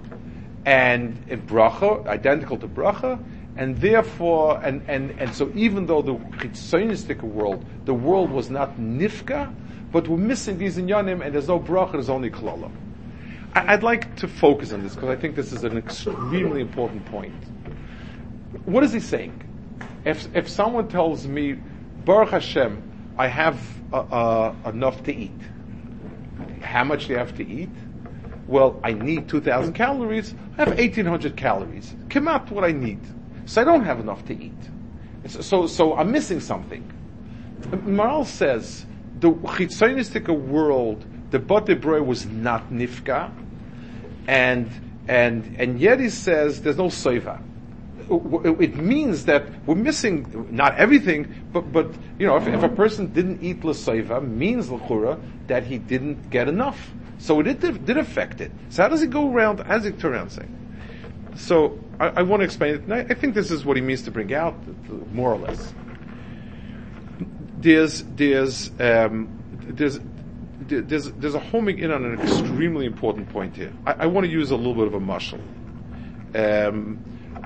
[0.64, 1.18] and
[1.48, 3.20] bracha, identical to bracha,
[3.56, 8.76] and therefore, and, and, and so even though the chitzonistic world, the world was not
[8.76, 9.52] nifka,
[9.90, 12.70] but we're missing these inyanim, and there's no bracha, there's only klala.
[13.54, 17.34] I'd like to focus on this because I think this is an extremely important point.
[18.64, 19.42] What is he saying?
[20.04, 21.54] If, if someone tells me
[22.04, 22.82] Baruch Hashem,
[23.18, 23.60] I have
[23.92, 25.32] uh, uh, enough to eat.
[26.62, 27.70] How much do you have to eat?
[28.46, 30.34] Well, I need 2,000 calories.
[30.56, 31.94] I have 1,800 calories.
[32.08, 33.00] Come out what I need.
[33.46, 34.52] So I don't have enough to eat.
[35.26, 36.90] So, so I'm missing something.
[37.60, 38.86] Maharal says
[39.20, 43.30] the chitzonistic world, the Bate was not nifka,
[44.26, 44.70] and
[45.06, 47.42] and and yet he says there's no soiva
[48.10, 53.12] it means that we're missing not everything, but but you know, if, if a person
[53.12, 56.92] didn't eat lasaiva, means lachura that he didn't get enough.
[57.18, 58.52] So it did, did affect it.
[58.70, 59.60] So how does it go around?
[59.60, 60.54] How does it turn around saying?
[61.36, 62.82] So I, I want to explain it.
[62.82, 64.54] And I, I think this is what he means to bring out,
[65.12, 65.74] more or less.
[67.58, 69.28] There's there's um,
[69.60, 69.98] there's
[70.66, 73.72] there's there's a homing in on an extremely important point here.
[73.86, 75.40] I, I want to use a little bit of a muscle.
[76.34, 76.98] Um,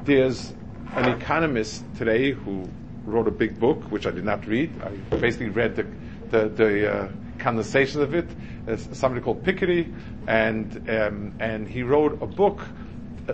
[0.04, 0.54] there's
[0.94, 2.68] an economist today who
[3.04, 4.70] wrote a big book, which I did not read.
[4.82, 5.86] I basically read the,
[6.30, 8.28] the, the uh, condensation of it.
[8.66, 9.92] It's somebody called Piketty,
[10.26, 12.60] and um, and he wrote a book,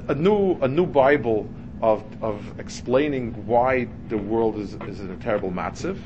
[0.08, 1.48] a new a new Bible
[1.82, 5.98] of of explaining why the world is is in a terrible matziv.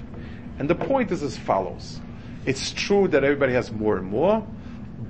[0.58, 2.00] And the point is as follows:
[2.46, 4.46] It's true that everybody has more and more,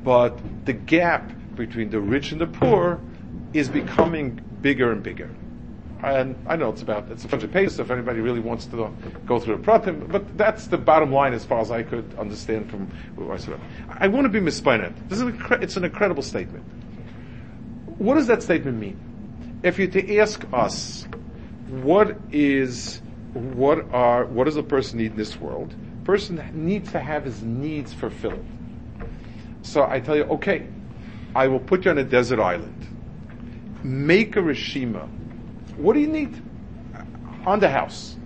[0.04, 3.00] but the gap between the rich and the poor
[3.52, 5.30] is becoming bigger and bigger
[6.02, 7.78] and I know it's about it's a bunch of pages.
[7.78, 8.92] If anybody really wants to
[9.24, 12.70] go through the pratim, but that's the bottom line as far as I could understand
[12.70, 13.60] from what I said.
[13.88, 14.94] I want to be misspined.
[15.08, 16.64] This is an, it's an incredible statement.
[17.98, 19.60] What does that statement mean?
[19.62, 21.06] If you're to ask us,
[21.68, 23.00] what is
[23.32, 25.72] what are what does a person need in this world?
[26.04, 28.44] Person needs to have his needs fulfilled.
[29.62, 30.66] So I tell you, okay,
[31.34, 32.86] I will put you on a desert island.
[33.82, 35.08] Make a rishima
[35.76, 36.40] what do you need?
[37.46, 38.16] On the house.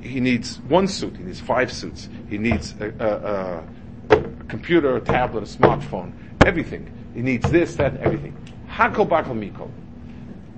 [0.00, 5.00] He needs one suit, he needs five suits, he needs a, a, a, computer, a
[5.00, 6.12] tablet, a smartphone,
[6.44, 6.90] everything.
[7.14, 8.36] He needs this, that, everything.
[8.68, 9.70] Hakol bakal mikol.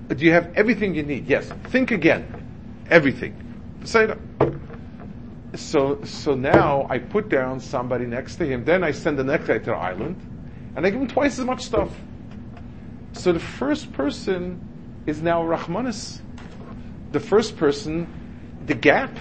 [0.09, 1.27] Do you have everything you need?
[1.27, 1.51] Yes.
[1.67, 2.25] Think again.
[2.89, 3.35] Everything.
[3.83, 4.13] Say.
[5.57, 8.63] So, so now I put down somebody next to him.
[8.63, 10.15] Then I send the next guy to the island,
[10.75, 11.89] and I give him twice as much stuff.
[13.13, 14.61] So the first person
[15.07, 16.21] is now Rahmanis.
[17.11, 18.07] The first person,
[18.67, 19.17] the gap,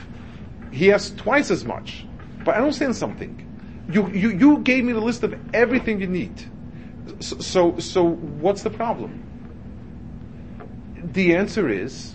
[0.71, 2.05] he has twice as much.
[2.45, 3.43] But I don't understand something.
[3.91, 6.35] You, you, you gave me the list of everything you need.
[7.21, 9.23] So, so, so what's the problem?
[11.03, 12.15] The answer is,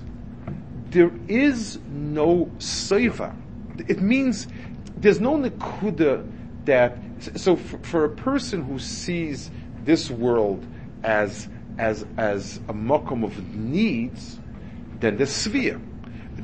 [0.89, 3.35] there is no seva.
[3.87, 4.47] It means
[4.97, 6.29] there's no nekuda
[6.65, 6.97] that,
[7.35, 9.49] so for, for, a person who sees
[9.83, 10.65] this world
[11.03, 14.39] as, as, as a mokum of needs,
[14.99, 15.81] then there's sphere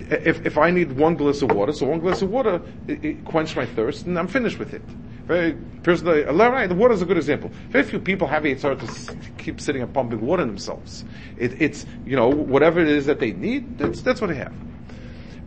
[0.10, 3.26] if, if I need one glass of water, so one glass of water it, it
[3.26, 4.82] quench my thirst, and I'm finished with it.
[5.26, 7.52] Very personally, the water is a good example.
[7.70, 11.04] Very few people have it sort to keep sitting and pumping water themselves.
[11.38, 14.54] It, it's you know whatever it is that they need, that's that's what they have.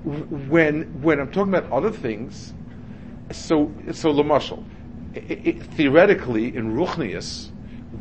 [0.05, 2.55] When when I'm talking about other things,
[3.33, 4.65] so so lamashal,
[5.75, 7.51] theoretically in ruchnius,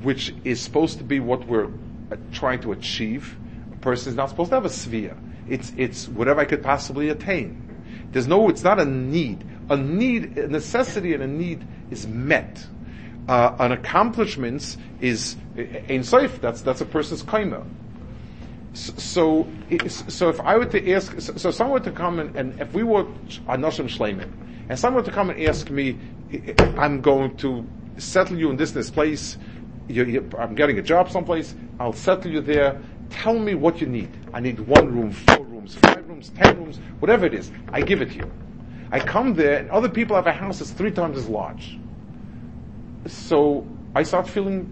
[0.02, 1.66] which is supposed to be what we're
[2.12, 3.38] uh, trying to achieve,
[3.74, 5.18] a person is not supposed to have a sphere
[5.50, 7.66] it's, it's whatever I could possibly attain.
[8.12, 9.44] There's no, it's not a need.
[9.70, 12.66] A need, a necessity and a need is met.
[13.28, 16.42] Uh, an accomplishment is in safe.
[16.42, 17.64] That's that's a person's kaima.
[18.74, 19.48] So,
[19.88, 22.74] so if I were to ask, so, so someone were to come and, and if
[22.74, 24.32] we were uh, anoshim shleimin,
[24.70, 25.98] and someone were to come and ask me,
[26.78, 27.66] I'm going to
[27.98, 29.38] settle you in this this place.
[29.88, 31.56] You, you, I'm getting a job someplace.
[31.80, 32.80] I'll settle you there.
[33.10, 34.16] Tell me what you need.
[34.34, 37.52] I need one room, four rooms, five rooms, ten rooms, whatever it is.
[37.72, 38.32] I give it to you.
[38.92, 41.80] I come there and other people have a house that's three times as large.
[43.08, 43.66] So
[43.96, 44.72] I start feeling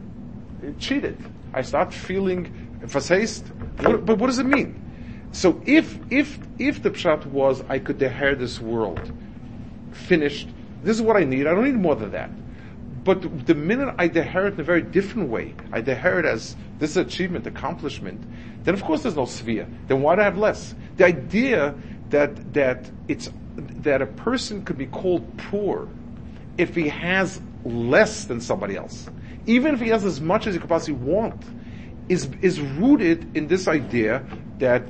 [0.63, 1.17] uh, cheated.
[1.53, 3.45] I start feeling faced.
[3.77, 4.83] But what does it mean?
[5.31, 9.11] So if, if, if the pshat was I could deher this world,
[9.91, 10.49] finished,
[10.83, 12.29] this is what I need, I don't need more than that.
[13.03, 16.55] But the minute I deher it in a very different way, I deher it as
[16.79, 18.21] this achievement, accomplishment,
[18.63, 19.67] then of course there's no sphere.
[19.87, 20.75] Then why do I have less?
[20.97, 21.75] The idea
[22.09, 25.87] that, that it's, that a person could be called poor
[26.57, 29.09] if he has less than somebody else,
[29.45, 31.43] even if he has as much as he could possibly want,
[32.09, 34.23] is, is rooted in this idea
[34.59, 34.83] that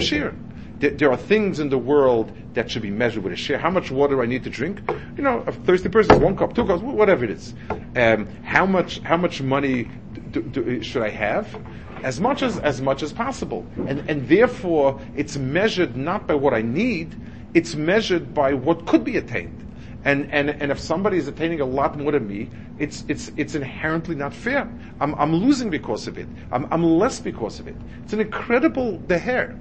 [0.00, 0.34] Shir
[0.80, 3.58] there are things in the world that should be measured with a share.
[3.58, 4.80] How much water I need to drink?
[5.16, 7.54] You know, a thirsty person is one cup, two cups, whatever it is.
[7.96, 9.88] Um, how much how much money
[10.30, 11.56] do, do, should I have?
[12.02, 16.52] As much as as much as possible, and and therefore it's measured not by what
[16.52, 17.14] I need,
[17.54, 19.63] it's measured by what could be attained.
[20.04, 23.54] And, and, and if somebody is attaining a lot more than me, it's, it's, it's
[23.54, 24.70] inherently not fair.
[25.00, 26.28] I'm, I'm losing because of it.
[26.52, 27.76] I'm, I'm less because of it.
[28.02, 29.58] It's an incredible deher.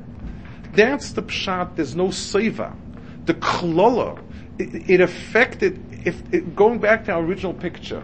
[0.74, 1.76] That's the pshat.
[1.76, 2.76] There's no seva.
[3.26, 4.22] The klola,
[4.60, 5.82] it, it, affected.
[6.06, 8.04] If it, going back to our original picture,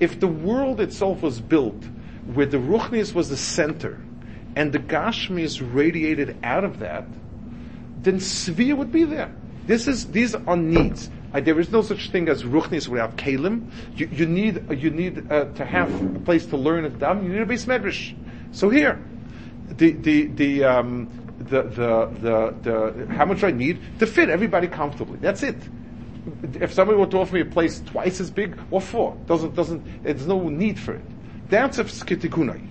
[0.00, 1.84] if the world itself was built
[2.34, 4.00] where the ruchnius was the center,
[4.56, 7.04] and the gashmius radiated out of that,
[8.02, 9.32] then svia would be there.
[9.66, 11.10] This is these are needs.
[11.36, 13.70] Uh, there is no such thing as ruchnis without kalim.
[13.94, 17.24] You, you need you need uh, to have a place to learn at dam.
[17.24, 18.16] You need a base medrash.
[18.52, 18.98] So here,
[19.68, 24.68] the the the um, the, the, the, the, how much I need to fit everybody
[24.68, 25.18] comfortably.
[25.18, 25.56] That's it.
[26.54, 29.16] If somebody were to offer me a place twice as big, what for?
[29.26, 31.04] Doesn't, doesn't, there's no need for it.
[31.50, 32.66] That's a skitikunai.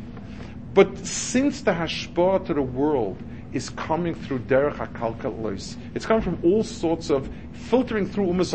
[0.74, 3.22] But since the hashpah to the world
[3.56, 8.53] is coming through derech hakalkalos, it's coming from all sorts of filtering through umas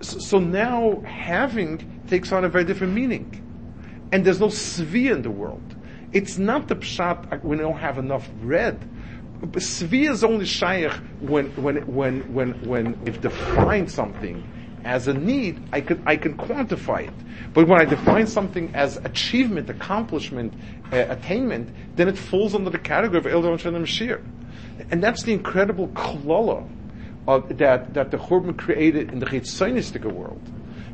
[0.00, 3.36] so, so now having takes on a very different meaning.
[4.12, 5.76] And there's no svi in the world.
[6.12, 8.80] It's not the pshat we don't have enough bread.
[9.40, 14.42] Svi is only shaykh when, when, when, when, when, if define something
[14.84, 17.14] as a need, I can, I can quantify it.
[17.52, 20.54] But when I define something as achievement, accomplishment,
[20.92, 24.20] uh, attainment, then it falls under the category of Eldon Shalom Shir.
[24.90, 26.68] And that's the incredible klola
[27.26, 30.40] that, that the Churban created in the Chitzonistic world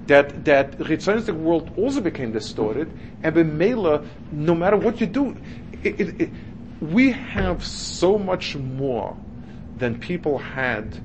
[0.07, 2.91] that that Chitzonistic world also became distorted,
[3.23, 5.37] and Bemela, no matter what you do,
[5.83, 6.31] it, it, it,
[6.81, 9.17] we have so much more
[9.79, 10.99] than people had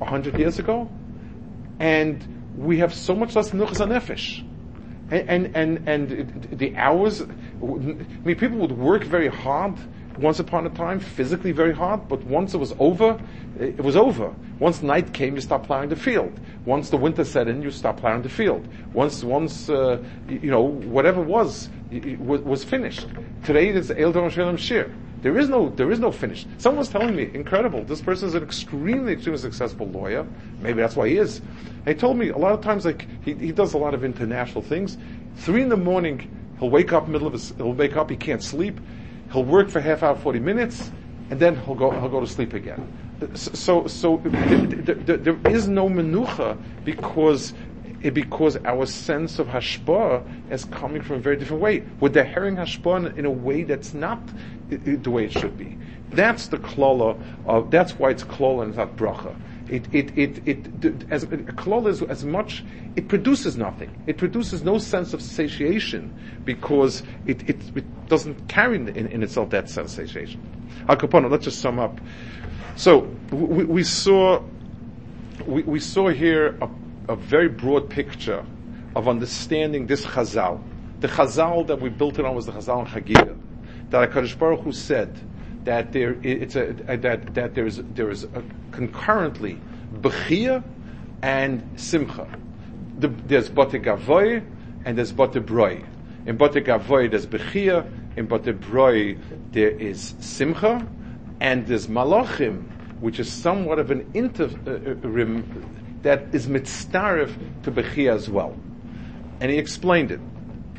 [0.00, 0.90] a hundred years ago,
[1.82, 4.48] and we have so much less nuchas nefesh.
[5.10, 7.26] And, and, and, and the hours, I
[7.60, 9.76] mean, people would work very hard
[10.16, 13.20] once upon a time, physically very hard, but once it was over,
[13.58, 14.32] it was over.
[14.60, 16.38] Once night came, you stopped plowing the field.
[16.64, 18.66] Once the winter set in, you stopped plowing the field.
[18.92, 21.68] Once, once, uh, you know, whatever was,
[22.18, 23.06] was, finished.
[23.44, 24.92] Today is El Shalom Shir.
[25.22, 26.46] There is no, there is no finish.
[26.58, 30.26] Someone was telling me, incredible, this person is an extremely, extremely successful lawyer.
[30.60, 31.40] Maybe that's why he is.
[31.86, 34.62] he told me a lot of times, like, he, he does a lot of international
[34.62, 34.98] things.
[35.36, 36.28] Three in the morning,
[36.58, 38.80] he'll wake up middle of his, he'll wake up, he can't sleep.
[39.32, 40.90] He'll work for half hour, 40 minutes,
[41.30, 42.92] and then he'll go, he'll go to sleep again.
[43.34, 47.54] So, so, there is no menucha because
[48.10, 51.84] because our sense of hashpah is coming from a very different way.
[52.00, 54.20] We're hearing hashpah in a way that's not
[54.68, 55.78] the way it should be.
[56.10, 59.34] That's the klola of, that's why it's klola and not bracha.
[59.68, 62.64] It, it, it, it, as, klola is as much,
[62.96, 64.02] it produces nothing.
[64.06, 69.50] It produces no sense of satiation because it, it, it doesn't carry in, in, itself
[69.50, 70.40] that sense of satiation.
[70.88, 70.96] Al
[71.28, 72.00] let's just sum up.
[72.76, 73.00] So,
[73.30, 74.42] we, we saw,
[75.46, 76.68] we, we saw here a
[77.08, 78.44] a very broad picture
[78.94, 80.62] of understanding this Chazal.
[81.00, 83.38] The Chazal that we built it on was the Chazal in Chagiga.
[83.90, 85.18] That HaKadosh Baruch Hu said
[85.64, 89.60] that there, it's a, that, that there is, there is a, concurrently
[89.94, 90.62] Bechia
[91.22, 92.28] and Simcha.
[92.98, 94.44] The, there's Bote Gavoy
[94.84, 95.84] and there's Bote Broi.
[96.26, 99.18] In Bote Gavoy there's Bechia, in Bote Broi
[99.52, 100.86] there is Simcha,
[101.40, 102.68] and there's Malachim,
[103.00, 108.56] which is somewhat of an interim uh, uh, that is mitzaref to Bechia as well.
[109.40, 110.20] And he explained it.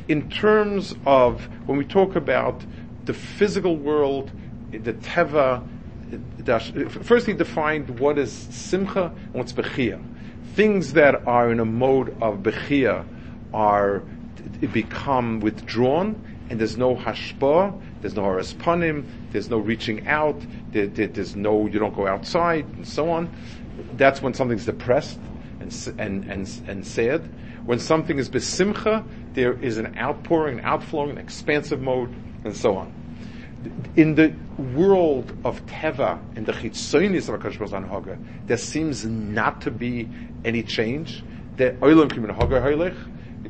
[0.06, 2.62] In terms of, when we talk about
[3.06, 4.30] the physical world,
[4.70, 5.66] the Teva,
[7.04, 10.02] first he defined what is Simcha and what's Bechia.
[10.54, 13.06] Things that are in a mode of Bechia
[13.52, 14.02] are,
[14.72, 16.20] become withdrawn,
[16.50, 20.40] and there's no hashpah, there's no panim, there's no reaching out,
[20.72, 23.30] there, there, there's no, you don't go outside, and so on
[23.96, 25.18] that's when something's depressed
[25.60, 27.22] and, and, and, and sad.
[27.64, 32.14] When something is besimcha, there is an outpouring, an outflowing, an expansive mode,
[32.44, 32.92] and so on.
[33.96, 39.70] In the world of Teva, in the Chitzonis of HaKadosh Baruch there seems not to
[39.70, 40.08] be
[40.44, 41.24] any change.
[41.56, 41.72] The,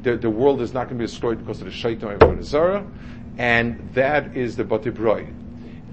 [0.02, 2.86] the, the world is not going to be destroyed because of the Shaitan the Zara,
[3.38, 5.32] and that is the Batibroi.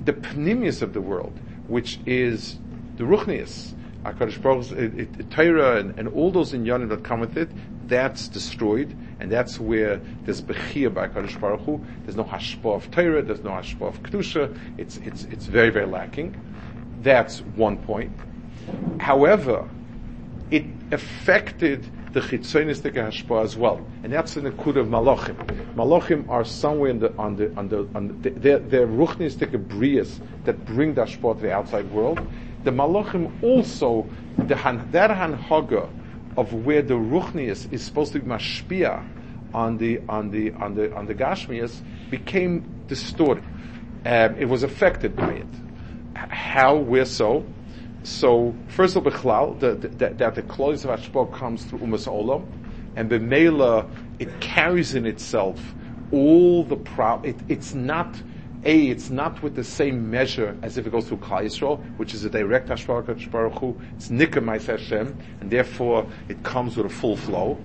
[0.06, 2.60] The Pnimius of the world, which is
[2.98, 3.74] the Ruchnius,
[4.04, 7.49] HaKadosh Baruch Torah and, and all those inyanim that come with it,
[7.88, 11.86] that's destroyed, and that's where there's bechia by HaKadosh Baruch Hu.
[12.04, 15.86] There's no hashpah of Torah, there's no hashpah of Kedusha, it's, it's, it's very, very
[15.86, 16.36] lacking.
[17.02, 18.12] That's one point.
[18.99, 19.68] However,
[20.49, 25.36] it affected the chitzonistic hashpah as well, and that's in the kud of malachim.
[25.76, 29.52] Malachim are somewhere in the, on the, on the, on the, they're, they're ruchnistic
[30.43, 32.20] that bring the hashpah to the outside world,
[32.64, 34.07] the Malachim also,
[34.38, 35.89] the han, that Hanhaga
[36.38, 39.05] of where the Ruchnius is supposed to be mashpia
[39.53, 43.43] on the, on the, on the, on the Gashmias became distorted.
[44.05, 45.47] Um, it was affected by it.
[46.16, 47.45] How, where so?
[48.03, 52.47] So, first of all, the, the, that the close of Ashbah comes through Umas Olam,
[52.95, 53.89] and Bemela,
[54.20, 55.59] it carries in itself
[56.12, 58.22] all the pro, it, it's not,
[58.64, 62.14] a, it's not with the same measure as if it goes through Klal Yisrael, which
[62.14, 63.80] is a direct Hashpah Baruch Hu.
[63.95, 67.57] It's Nikamais Hashem, and therefore it comes with a full flow.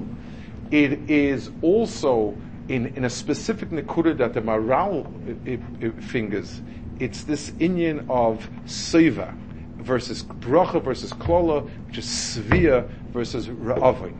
[0.70, 2.36] It is also
[2.68, 6.62] in, in a specific Nikuda that the Maharal fingers.
[6.98, 9.36] It's this Indian of Seva
[9.76, 14.14] versus Bracha versus Klola, which is Svia versus Ra'avin.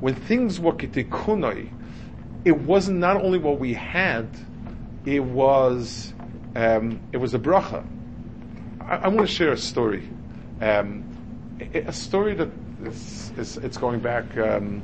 [0.00, 1.70] When things were Kitikunai,
[2.44, 4.28] it wasn't not only what we had,
[5.04, 6.12] it was
[6.56, 7.84] um, it was a bracha.
[8.80, 10.08] I, I want to share a story.
[10.62, 11.04] Um,
[11.74, 12.48] a story that
[12.84, 14.82] is, is it's going back um,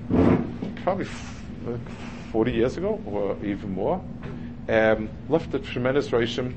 [0.85, 1.45] probably f-
[2.31, 4.05] 40 years ago or even more.
[4.69, 6.55] Um, left a tremendous rishim.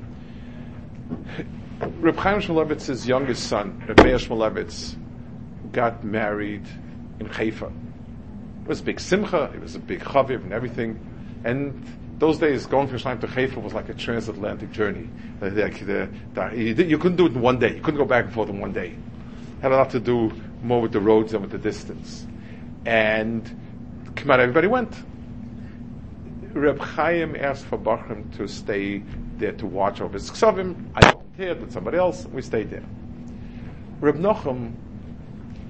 [1.79, 4.95] Reb Chaim Shmulevitz's youngest son, Reb Meir Shmulevitz,
[5.71, 6.65] got married
[7.19, 7.67] in Haifa.
[7.67, 10.99] It was a big simcha, it was a big chaviv and everything.
[11.45, 11.85] And
[12.17, 15.09] those days, going from Yerushalayim to Haifa was like a transatlantic journey.
[15.41, 16.09] Like the,
[16.55, 17.75] You couldn't do it in one day.
[17.75, 18.95] You couldn't go back and forth in one day.
[19.57, 20.31] It had a lot to do
[20.63, 22.25] more with the roads than with the distance.
[22.85, 23.43] And
[24.15, 24.95] come out, everybody went.
[26.53, 28.99] Reb Chaim asked for Bachram to stay
[29.37, 30.89] there to watch over his ksavim.
[30.95, 32.25] I volunteered with somebody else.
[32.27, 32.85] We stayed there.
[33.99, 34.73] Reb Nochem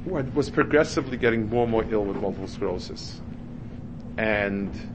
[0.06, 3.20] was progressively getting more and more ill with multiple sclerosis.
[4.18, 4.95] And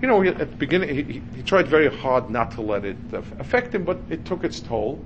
[0.00, 3.74] you know, at the beginning, he, he, tried very hard not to let it affect
[3.74, 5.04] him, but it took its toll,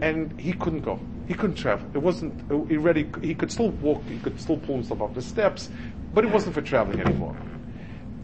[0.00, 1.00] and he couldn't go.
[1.26, 1.88] He couldn't travel.
[1.94, 2.68] It wasn't.
[2.68, 3.10] He ready.
[3.22, 4.04] He could still walk.
[4.04, 5.68] He could still pull himself up the steps,
[6.12, 7.36] but it wasn't for traveling anymore.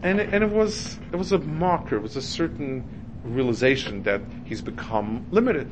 [0.03, 1.97] and it, and it was it was a marker.
[1.97, 2.85] It was a certain
[3.25, 5.71] realization that he's become limited.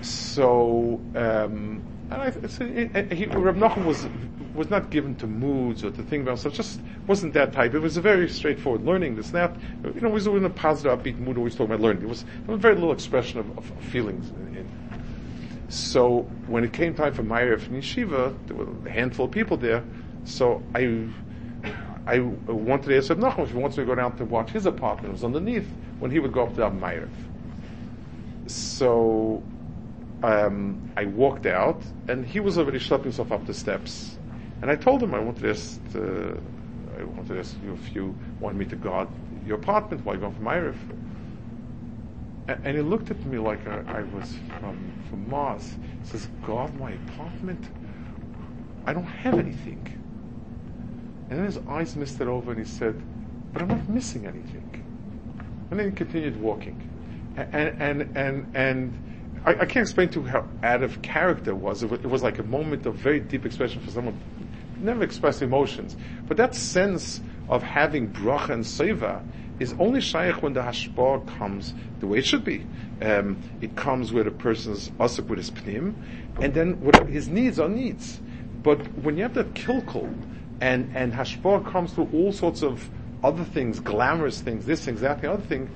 [0.00, 4.06] So, um, and I, it, he, Reb Nachum was
[4.54, 6.54] was not given to moods or to think about himself.
[6.54, 7.74] Just wasn't that type.
[7.74, 9.16] It was a very straightforward learning.
[9.16, 11.38] This not, you know, was in a positive, upbeat mood.
[11.38, 12.02] Always talking about learning.
[12.02, 14.28] It was, very little expression of, of feelings.
[14.30, 14.68] In, in.
[15.68, 19.56] So when it came time for Meir and Yeshiva, there were a handful of people
[19.56, 19.82] there.
[20.24, 21.08] So I
[22.06, 24.66] I wanted to ask Nachum if he wants me to go down to watch his
[24.66, 25.10] apartment.
[25.10, 25.68] It was underneath
[26.00, 27.08] when he would go up to Meir.
[28.46, 29.42] So
[30.22, 34.18] um, I walked out, and he was already schlepping himself up the steps.
[34.62, 37.94] And I told him I wanted to ask, uh, I wanted to ask you if
[37.94, 39.08] you want me to guard
[39.44, 40.76] your apartment while you're going from Erev.
[42.46, 45.74] And, and he looked at me like I, I was from, from Mars.
[46.02, 47.64] He says, guard my apartment?
[48.86, 49.84] I don't have anything.
[51.28, 53.02] And then his eyes misted over and he said,
[53.52, 54.84] but I'm not missing anything.
[55.72, 56.88] And then he continued walking.
[57.36, 61.56] And, and, and, and I, I can't explain to you how out of character it
[61.56, 61.82] was.
[61.82, 62.00] It, was.
[62.00, 64.20] it was like a moment of very deep expression for someone
[64.82, 65.96] never express emotions.
[66.26, 69.22] But that sense of having bracha and seva
[69.58, 72.66] is only shaykh when the hashbar comes the way it should be.
[73.00, 75.94] Um, it comes where the person's asuk with his pnim,
[76.40, 78.20] and then what his needs are needs.
[78.62, 80.14] But when you have that kilkul,
[80.60, 82.88] and, and hashbar comes through all sorts of
[83.24, 85.68] other things, glamorous things, this thing, that, the other thing,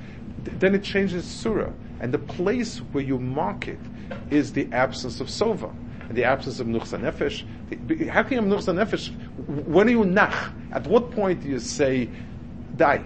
[0.44, 1.70] th- then it changes surah.
[2.00, 3.80] And the place where you mark it
[4.30, 5.74] is the absence of sova
[6.08, 7.44] and the absence of nuchsa nefesh.
[7.68, 9.10] How can you have nuchsa nefesh?
[9.66, 10.52] When are you nach?
[10.70, 12.08] At what point do you say,
[12.76, 13.02] die?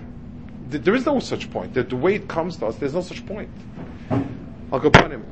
[0.69, 1.75] There is no such point.
[1.75, 3.51] The, the way it comes to us, there's no such point.
[4.73, 5.25] I'll go upon him.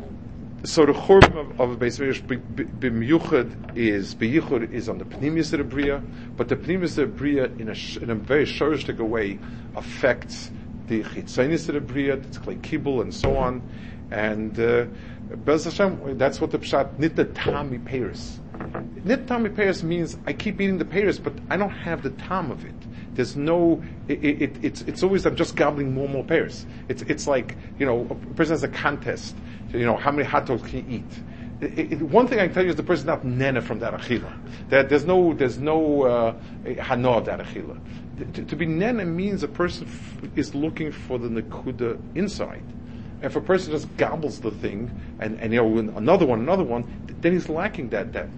[0.65, 5.59] So the churban of, of Beis Medrash b'miyuchad is b'yichud is on the pneumius of
[5.59, 6.03] the bria,
[6.37, 9.39] but the pneumius of the bria in a in a very shorishtic way
[9.77, 10.51] affects
[10.89, 13.63] the chitzonis of the bria, it's like kibul and so on,
[14.11, 14.87] and uh,
[15.47, 18.39] Hashem, that's what the pshat nit the tami peiris.
[19.05, 22.51] Nit tami peiris means I keep eating the peiris, but I don't have the tam
[22.51, 22.75] of it.
[23.15, 26.67] There's no, it, it, it's, it's always I'm just gobbling more and more peiris.
[26.89, 29.37] It's, it's like, you know, a person has a contest,
[29.73, 31.23] you know, how many hot dogs can you eat?
[31.61, 33.93] It, it, one thing I can tell you is the person's not nene from that
[33.93, 34.33] achila.
[34.69, 36.35] That there's no there's no uh,
[36.81, 37.81] hana of that achila.
[38.35, 42.63] To, to, be nene means a person f- is looking for the nekuda inside.
[43.17, 46.63] And if a person just gobbles the thing and, and you know another one, another
[46.63, 46.85] one,
[47.21, 48.13] then he's lacking that.
[48.13, 48.29] That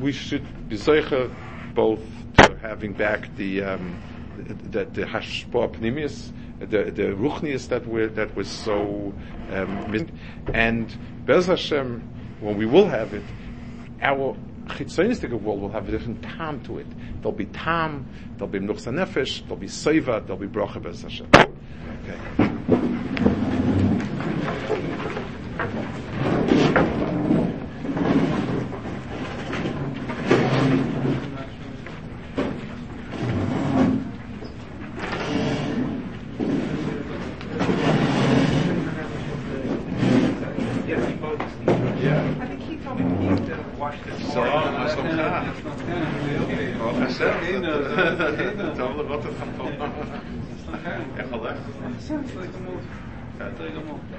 [0.00, 1.32] we should be zeicha
[1.74, 2.00] both
[2.36, 4.00] to having back the um,
[4.70, 9.12] the, the hashpa pnimius, the the ruchnius that we that was so
[9.50, 10.08] um,
[10.52, 10.96] and
[11.26, 12.02] Bez Hashem
[12.40, 13.22] when we will have it,
[14.00, 16.86] our chitzonistic world will have a different time to it.
[17.20, 18.06] There'll be tam,
[18.36, 21.28] there'll be mnuchsa nefesh, there'll be seva, there'll be bracha Bez Hashem.
[22.04, 22.52] Okay.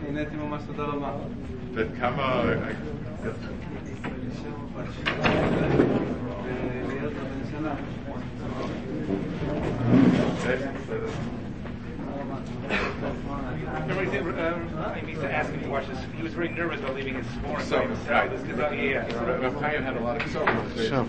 [0.03, 1.13] נהניתי ממש, תודה רבה.
[1.75, 2.43] בן כמה...
[13.79, 15.99] I need to ask him to watch this.
[16.17, 18.11] He was very nervous about leaving his foreign So, right.
[18.11, 18.31] right.
[18.31, 19.43] Because, uh, yeah.
[19.43, 20.31] Rav Chaim had a lot of.
[20.33, 20.45] So,
[20.89, 21.07] So.